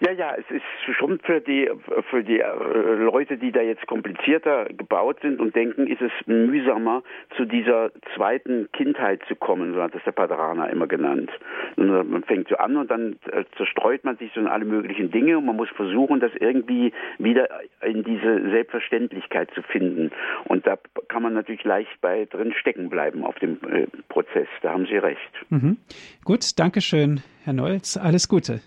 [0.00, 1.70] Ja, ja, es ist schon für die
[2.10, 7.02] für die äh, Leute, die da jetzt komplizierter gebaut sind und denken, ist es mühsamer,
[7.36, 11.30] zu dieser zweiten Kindheit zu kommen, so hat es der Padrana immer genannt.
[11.76, 15.10] Und man fängt so an und dann äh, zerstreut man sich so in alle möglichen
[15.10, 17.48] Dinge und man muss versuchen, das irgendwie wieder
[17.82, 20.10] in diese Selbstverständlichkeit zu finden.
[20.44, 20.76] Und da
[21.08, 24.48] kann man natürlich leicht bei drin stecken bleiben auf dem äh, Prozess.
[24.60, 25.20] Da haben Sie recht.
[25.48, 25.78] Mhm.
[26.24, 27.96] Gut, Dankeschön, Herr Nolz.
[27.96, 28.60] Alles Gute.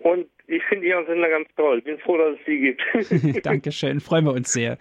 [0.00, 1.82] Und ich finde Ihren Sender ganz toll.
[1.82, 3.44] Bin froh, dass es Sie gibt.
[3.44, 4.78] Dankeschön, freuen wir uns sehr.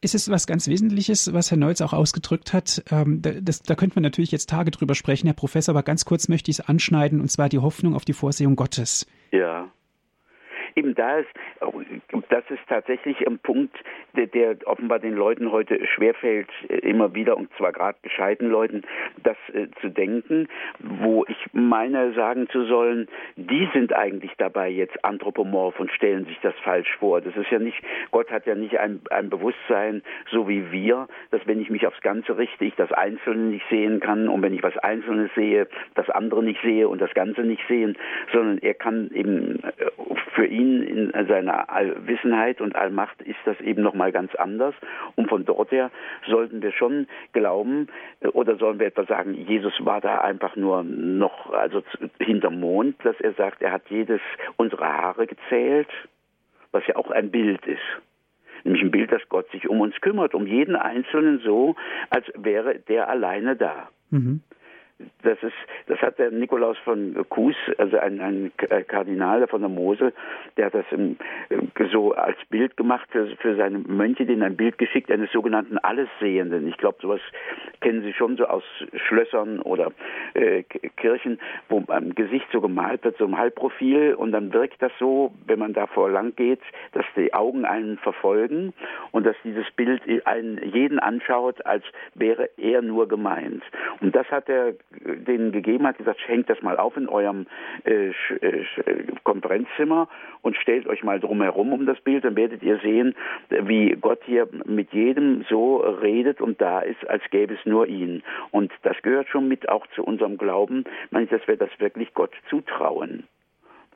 [0.00, 2.82] Ist es was ganz Wesentliches, was Herr Neutz auch ausgedrückt hat?
[2.90, 6.28] Ähm, das, da könnte man natürlich jetzt Tage drüber sprechen, Herr Professor, aber ganz kurz
[6.28, 9.06] möchte ich es anschneiden, und zwar die Hoffnung auf die Vorsehung Gottes.
[9.30, 9.70] Ja
[10.76, 11.28] eben da ist,
[12.28, 13.76] das ist tatsächlich ein Punkt,
[14.16, 18.82] der, der offenbar den Leuten heute schwerfällt, äh, immer wieder, und zwar gerade gescheiten Leuten,
[19.22, 20.48] das äh, zu denken,
[20.78, 26.38] wo ich meine sagen zu sollen, die sind eigentlich dabei jetzt anthropomorph und stellen sich
[26.42, 27.20] das falsch vor.
[27.20, 27.78] Das ist ja nicht,
[28.10, 32.00] Gott hat ja nicht ein, ein Bewusstsein, so wie wir, dass wenn ich mich aufs
[32.00, 36.08] Ganze richte, ich das Einzelne nicht sehen kann und wenn ich was Einzelnes sehe, das
[36.10, 37.96] andere nicht sehe und das Ganze nicht sehen,
[38.32, 39.72] sondern er kann eben äh,
[40.34, 44.74] für ihn ihn in seiner Allwissenheit und Allmacht ist das eben noch mal ganz anders.
[45.16, 45.90] Und von dort her
[46.28, 47.88] sollten wir schon glauben,
[48.20, 51.82] äh, oder sollen wir etwa sagen, Jesus war da einfach nur noch, also
[52.18, 54.20] hinterm Mond, dass er sagt, er hat jedes
[54.56, 55.88] unserer Haare gezählt,
[56.70, 57.80] was ja auch ein Bild ist
[58.64, 61.74] nämlich ein Bild, dass Gott sich um uns kümmert, um jeden Einzelnen so,
[62.10, 63.88] als wäre der alleine da.
[64.10, 64.40] Mhm
[65.22, 65.54] das ist,
[65.86, 68.52] das hat der Nikolaus von Kues, also ein, ein
[68.88, 70.12] Kardinal von der Mosel,
[70.56, 71.16] der hat das im,
[71.90, 76.68] so als Bild gemacht für, für seine Mönche, denen ein Bild geschickt eines sogenannten Allessehenden.
[76.68, 77.20] Ich glaube, sowas
[77.80, 78.64] kennen Sie schon so aus
[79.08, 79.92] Schlössern oder
[80.34, 80.62] äh,
[80.96, 81.38] Kirchen,
[81.68, 85.58] wo ein Gesicht so gemalt wird, so im Halbprofil und dann wirkt das so, wenn
[85.58, 86.60] man davor lang geht,
[86.92, 88.72] dass die Augen einen verfolgen
[89.10, 91.84] und dass dieses Bild einen jeden anschaut, als
[92.14, 93.62] wäre er nur gemeint.
[94.00, 94.74] Und das hat er
[95.26, 97.46] denen gegeben hat, gesagt, hängt das mal auf in eurem
[97.84, 98.64] äh, äh,
[99.24, 100.08] Konferenzzimmer
[100.42, 103.14] und stellt euch mal drumherum um das Bild, dann werdet ihr sehen,
[103.50, 108.22] wie Gott hier mit jedem so redet und da ist, als gäbe es nur ihn.
[108.50, 113.24] Und das gehört schon mit auch zu unserem Glauben, dass wir das wirklich Gott zutrauen,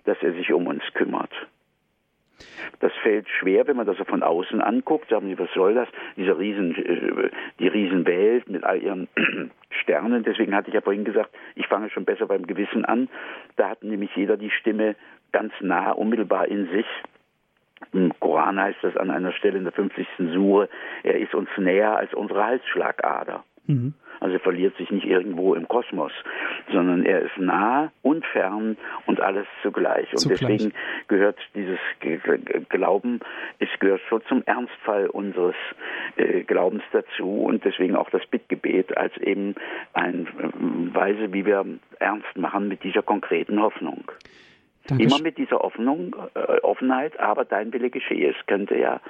[0.04, 1.32] dass er sich um uns kümmert.
[2.80, 5.08] Das fällt schwer, wenn man das so von außen anguckt.
[5.08, 5.88] Sagen Sie, was soll das?
[6.16, 9.08] Diese Riesen, äh, die Riesenwelt mit all ihren
[9.86, 10.24] Sternen.
[10.24, 13.08] Deswegen hatte ich ja vorhin gesagt, ich fange schon besser beim Gewissen an.
[13.56, 14.96] Da hat nämlich jeder die Stimme
[15.32, 16.86] ganz nah, unmittelbar in sich.
[17.92, 20.06] Im Koran heißt das an einer Stelle in der 50.
[20.32, 20.68] Sure,
[21.04, 23.44] er ist uns näher als unsere Halsschlagader.
[23.66, 23.94] Mhm.
[24.26, 26.10] Also er verliert sich nicht irgendwo im Kosmos,
[26.72, 30.10] sondern er ist nah und fern und alles zugleich.
[30.10, 30.40] Und zugleich.
[30.40, 30.72] deswegen
[31.06, 31.78] gehört dieses
[32.68, 33.20] Glauben,
[33.60, 35.54] es gehört schon zum Ernstfall unseres
[36.16, 39.54] äh, Glaubens dazu und deswegen auch das Bittgebet als eben
[39.92, 40.24] eine äh,
[40.92, 41.64] Weise, wie wir
[42.00, 44.10] ernst machen mit dieser konkreten Hoffnung.
[44.88, 45.08] Dankeschön.
[45.08, 48.30] Immer mit dieser Hoffnung, äh, Offenheit, aber dein Wille geschehe.
[48.30, 49.00] Es könnte ja,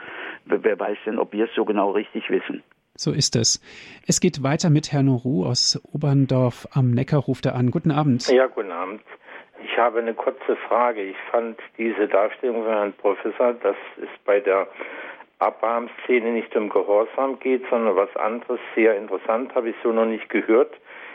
[0.45, 2.63] wer weiß denn, ob wir es so genau richtig wissen.
[2.97, 3.61] So ist es.
[4.07, 7.71] Es geht weiter mit Herrn Noru aus Oberndorf am Neckar, ruft er an.
[7.71, 8.27] Guten Abend.
[8.29, 9.03] Ja, guten Abend.
[9.65, 11.03] Ich habe eine kurze Frage.
[11.03, 14.67] Ich fand diese Darstellung von Herrn Professor, dass es bei der
[15.39, 20.29] Abraham-Szene nicht um Gehorsam geht, sondern was anderes, sehr interessant, habe ich so noch nicht
[20.31, 20.73] gehört.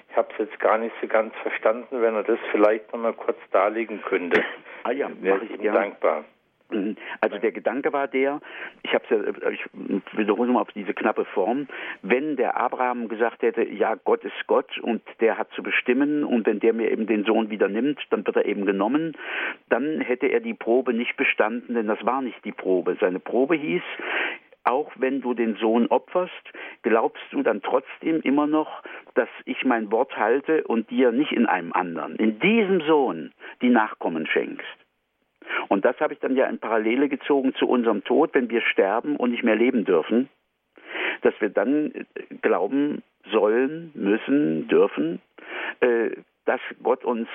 [0.10, 3.14] Ich habe es jetzt gar nicht so ganz verstanden, wenn er das vielleicht noch mal
[3.14, 4.44] kurz darlegen könnte.
[4.84, 6.26] Ah ja, wäre ich Ihnen dankbar.
[6.72, 6.96] Mhm.
[7.20, 8.40] Also der Gedanke war der,
[8.84, 9.64] ich habe ja, ich
[10.14, 11.68] wiederhole mal auf diese knappe Form,
[12.02, 16.46] wenn der Abraham gesagt hätte, ja, Gott ist Gott und der hat zu bestimmen und
[16.46, 19.14] wenn der mir eben den Sohn wieder nimmt, dann wird er eben genommen,
[19.70, 22.98] dann hätte er die Probe nicht bestanden, denn das war nicht die Probe.
[23.00, 23.84] Seine Probe hieß,
[24.64, 26.32] auch wenn du den Sohn opferst,
[26.84, 28.84] glaubst du dann trotzdem immer noch,
[29.16, 33.70] dass ich mein Wort halte und dir nicht in einem anderen, in diesem Sohn die
[33.70, 34.81] Nachkommen schenkst.
[35.68, 39.16] Und das habe ich dann ja in Parallele gezogen zu unserem Tod, wenn wir sterben
[39.16, 40.30] und nicht mehr leben dürfen,
[41.22, 42.04] dass wir dann äh,
[42.42, 45.22] glauben sollen, müssen, dürfen,
[45.80, 46.12] äh,
[46.46, 47.28] dass Gott uns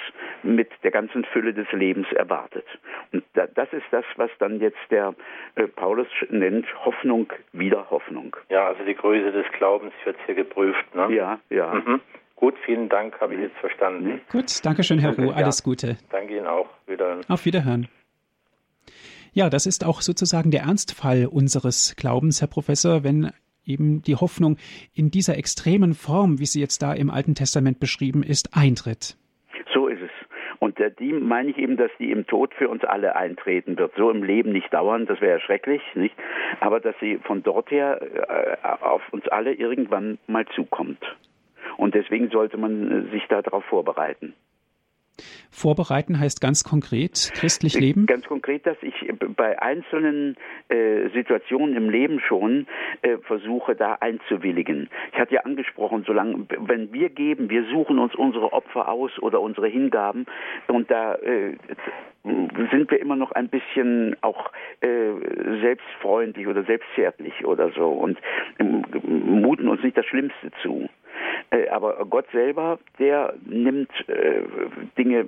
[0.42, 2.66] mit der ganzen Fülle des Lebens erwartet.
[3.12, 5.14] Und das ist das, was dann jetzt der
[5.54, 8.36] äh, Paulus nennt, Hoffnung wieder Hoffnung.
[8.48, 10.94] Ja, also die Größe des Glaubens wird hier geprüft.
[10.94, 11.14] Ne?
[11.14, 11.74] Ja, ja.
[11.74, 12.00] Mhm.
[12.34, 14.20] Gut, vielen Dank, habe ich jetzt verstanden.
[14.30, 15.30] Gut, danke schön, Herr Ruh.
[15.30, 15.96] Alles Gute.
[16.10, 16.68] Danke Ihnen auch.
[16.86, 17.22] Wiederhören.
[17.28, 17.88] Auf Wiederhören.
[19.36, 23.32] Ja, das ist auch sozusagen der Ernstfall unseres Glaubens, Herr Professor, wenn
[23.66, 24.56] eben die Hoffnung
[24.94, 29.18] in dieser extremen Form, wie sie jetzt da im Alten Testament beschrieben ist, eintritt.
[29.74, 30.10] So ist es.
[30.58, 33.92] Und äh, die meine ich eben, dass die im Tod für uns alle eintreten wird.
[33.98, 36.14] So im Leben nicht dauern, das wäre ja schrecklich, nicht?
[36.60, 41.04] Aber dass sie von dort her äh, auf uns alle irgendwann mal zukommt.
[41.76, 44.32] Und deswegen sollte man sich darauf vorbereiten.
[45.50, 48.06] Vorbereiten heißt ganz konkret christlich leben?
[48.06, 48.94] Ganz konkret, dass ich
[49.36, 50.36] bei einzelnen
[50.68, 52.66] äh, Situationen im Leben schon
[53.02, 54.88] äh, versuche, da einzuwilligen.
[55.12, 59.40] Ich hatte ja angesprochen, solange, wenn wir geben, wir suchen uns unsere Opfer aus oder
[59.40, 60.26] unsere Hingaben
[60.68, 61.56] und da äh,
[62.70, 64.50] sind wir immer noch ein bisschen auch
[64.80, 65.12] äh,
[65.60, 68.18] selbstfreundlich oder selbstzärtlich oder so und
[68.58, 70.88] ähm, muten uns nicht das Schlimmste zu.
[71.50, 74.42] Äh, aber Gott selber, der nimmt äh,
[74.98, 75.24] Dinge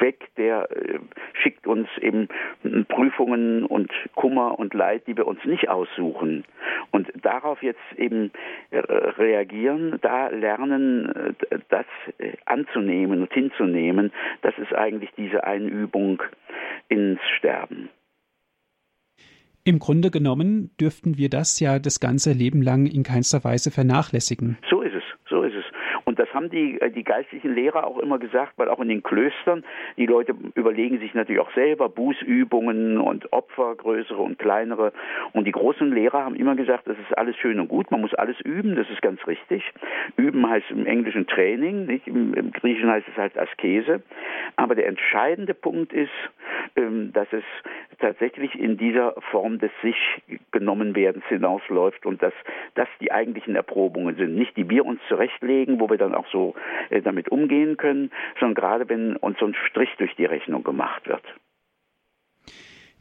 [0.00, 0.98] weg, der äh,
[1.42, 2.28] schickt uns eben
[2.88, 6.44] Prüfungen und Kummer und Leid, die wir uns nicht aussuchen.
[6.90, 8.30] Und darauf jetzt eben
[8.72, 11.36] reagieren, da lernen,
[11.68, 11.86] das
[12.46, 16.22] anzunehmen und hinzunehmen, das ist eigentlich diese Einübung
[16.88, 17.88] ins Sterben.
[19.62, 24.56] Im Grunde genommen dürften wir das ja das ganze Leben lang in keinster Weise vernachlässigen.
[24.70, 24.79] So.
[26.20, 29.02] Und das haben die, äh, die geistlichen Lehrer auch immer gesagt, weil auch in den
[29.02, 29.64] Klöstern,
[29.96, 34.92] die Leute überlegen sich natürlich auch selber Bußübungen und Opfer, größere und kleinere.
[35.32, 38.14] Und die großen Lehrer haben immer gesagt, das ist alles schön und gut, man muss
[38.14, 39.62] alles üben, das ist ganz richtig.
[40.16, 42.06] Üben heißt im Englischen Training, nicht?
[42.06, 44.02] Im, im Griechischen heißt es halt Askese.
[44.56, 46.10] Aber der entscheidende Punkt ist,
[46.76, 47.44] ähm, dass es
[47.98, 49.96] tatsächlich in dieser Form des sich
[50.52, 52.32] genommen werdens hinausläuft und dass
[52.74, 54.34] das die eigentlichen Erprobungen sind.
[54.34, 56.54] Nicht die wir uns zurechtlegen, wo wir dann auch so
[56.90, 61.08] äh, damit umgehen können, sondern gerade wenn uns so ein Strich durch die Rechnung gemacht
[61.08, 61.22] wird.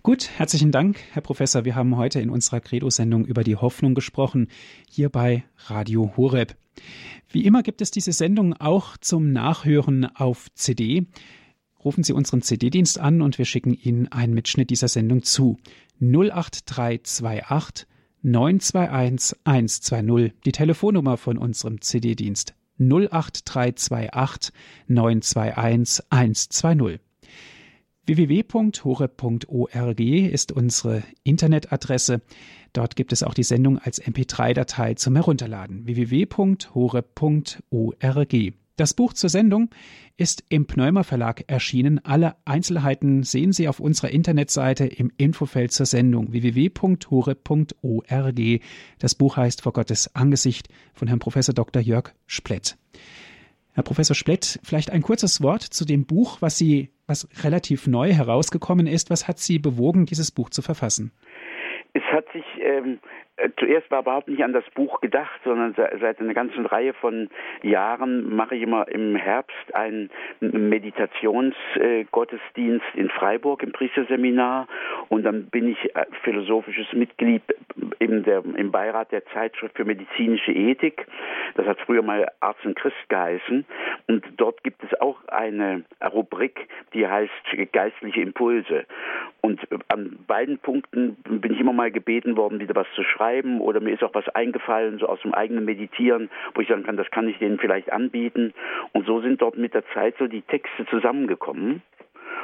[0.01, 1.65] Gut, herzlichen Dank, Herr Professor.
[1.65, 4.47] Wir haben heute in unserer Credo-Sendung über die Hoffnung gesprochen,
[4.89, 6.55] hier bei Radio Horeb.
[7.30, 11.05] Wie immer gibt es diese Sendung auch zum Nachhören auf CD.
[11.84, 15.57] Rufen Sie unseren CD-Dienst an und wir schicken Ihnen einen Mitschnitt dieser Sendung zu.
[15.99, 17.86] 08328
[18.22, 22.53] 921 120, die Telefonnummer von unserem CD-Dienst.
[22.80, 24.52] 08328
[24.88, 27.00] 921 120.
[28.06, 32.22] www.hore.org ist unsere Internetadresse.
[32.74, 35.86] Dort gibt es auch die Sendung als MP3-Datei zum Herunterladen.
[35.86, 37.10] www.hore.org.
[38.80, 39.70] Das Buch zur Sendung
[40.16, 42.00] ist im Pneumer Verlag erschienen.
[42.06, 47.02] Alle Einzelheiten sehen Sie auf unserer Internetseite im Infofeld zur Sendung www.hore.org.
[49.00, 51.82] Das Buch heißt Vor Gottes Angesicht von Herrn Professor Dr.
[51.82, 52.78] Jörg Splett.
[53.74, 58.14] Herr Professor Splett, vielleicht ein kurzes Wort zu dem Buch, was Sie, was relativ neu
[58.14, 59.10] herausgekommen ist.
[59.10, 61.12] Was hat Sie bewogen, dieses Buch zu verfassen?
[61.92, 66.20] Es hat sich ähm, äh, zuerst war überhaupt nicht an das Buch gedacht, sondern seit
[66.20, 67.30] einer ganzen Reihe von
[67.62, 70.10] Jahren mache ich immer im Herbst einen
[70.40, 74.68] Meditationsgottesdienst in Freiburg im Priesterseminar
[75.10, 77.44] und dann bin ich äh, philosophisches Mitglied
[78.00, 81.06] in der, im Beirat der Zeitschrift für medizinische Ethik.
[81.56, 83.66] Das hat früher mal Arzt und Christ geheißen
[84.08, 85.84] und dort gibt es auch eine
[86.14, 87.32] Rubrik, die heißt
[87.72, 88.86] geistliche Impulse.
[89.42, 93.29] Und an beiden Punkten bin ich immer mal gebeten worden, wieder was zu schreiben
[93.62, 96.98] oder mir ist auch was eingefallen, so aus dem eigenen Meditieren, wo ich sagen kann,
[96.98, 98.54] das kann ich denen vielleicht anbieten.
[98.94, 101.82] Und so sind dort mit der Zeit so die Texte zusammengekommen.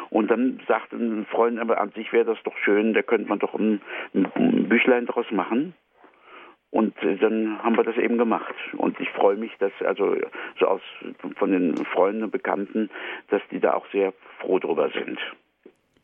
[0.10, 3.40] Und dann sagte ein Freund, aber an sich wäre das doch schön, da könnte man
[3.40, 3.82] doch ein,
[4.14, 5.74] ein Büchlein daraus machen.
[6.72, 8.54] Und dann haben wir das eben gemacht.
[8.76, 10.16] Und ich freue mich, dass also
[10.60, 10.82] so aus
[11.38, 12.90] von den Freunden und Bekannten,
[13.30, 15.18] dass die da auch sehr froh drüber sind.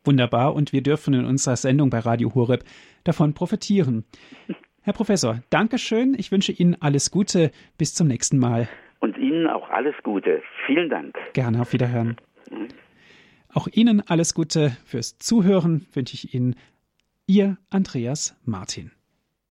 [0.04, 0.54] Wunderbar.
[0.54, 2.64] Und wir dürfen in unserer Sendung bei Radio Horeb
[3.04, 4.04] davon profitieren.
[4.84, 6.14] Herr Professor, Dankeschön.
[6.18, 7.52] Ich wünsche Ihnen alles Gute.
[7.78, 8.68] Bis zum nächsten Mal.
[9.00, 10.42] Und Ihnen auch alles Gute.
[10.66, 11.16] Vielen Dank.
[11.34, 12.16] Gerne, auf Wiederhören.
[12.50, 12.68] Mhm.
[13.52, 16.56] Auch Ihnen alles Gute fürs Zuhören wünsche ich Ihnen.
[17.26, 18.90] Ihr Andreas Martin.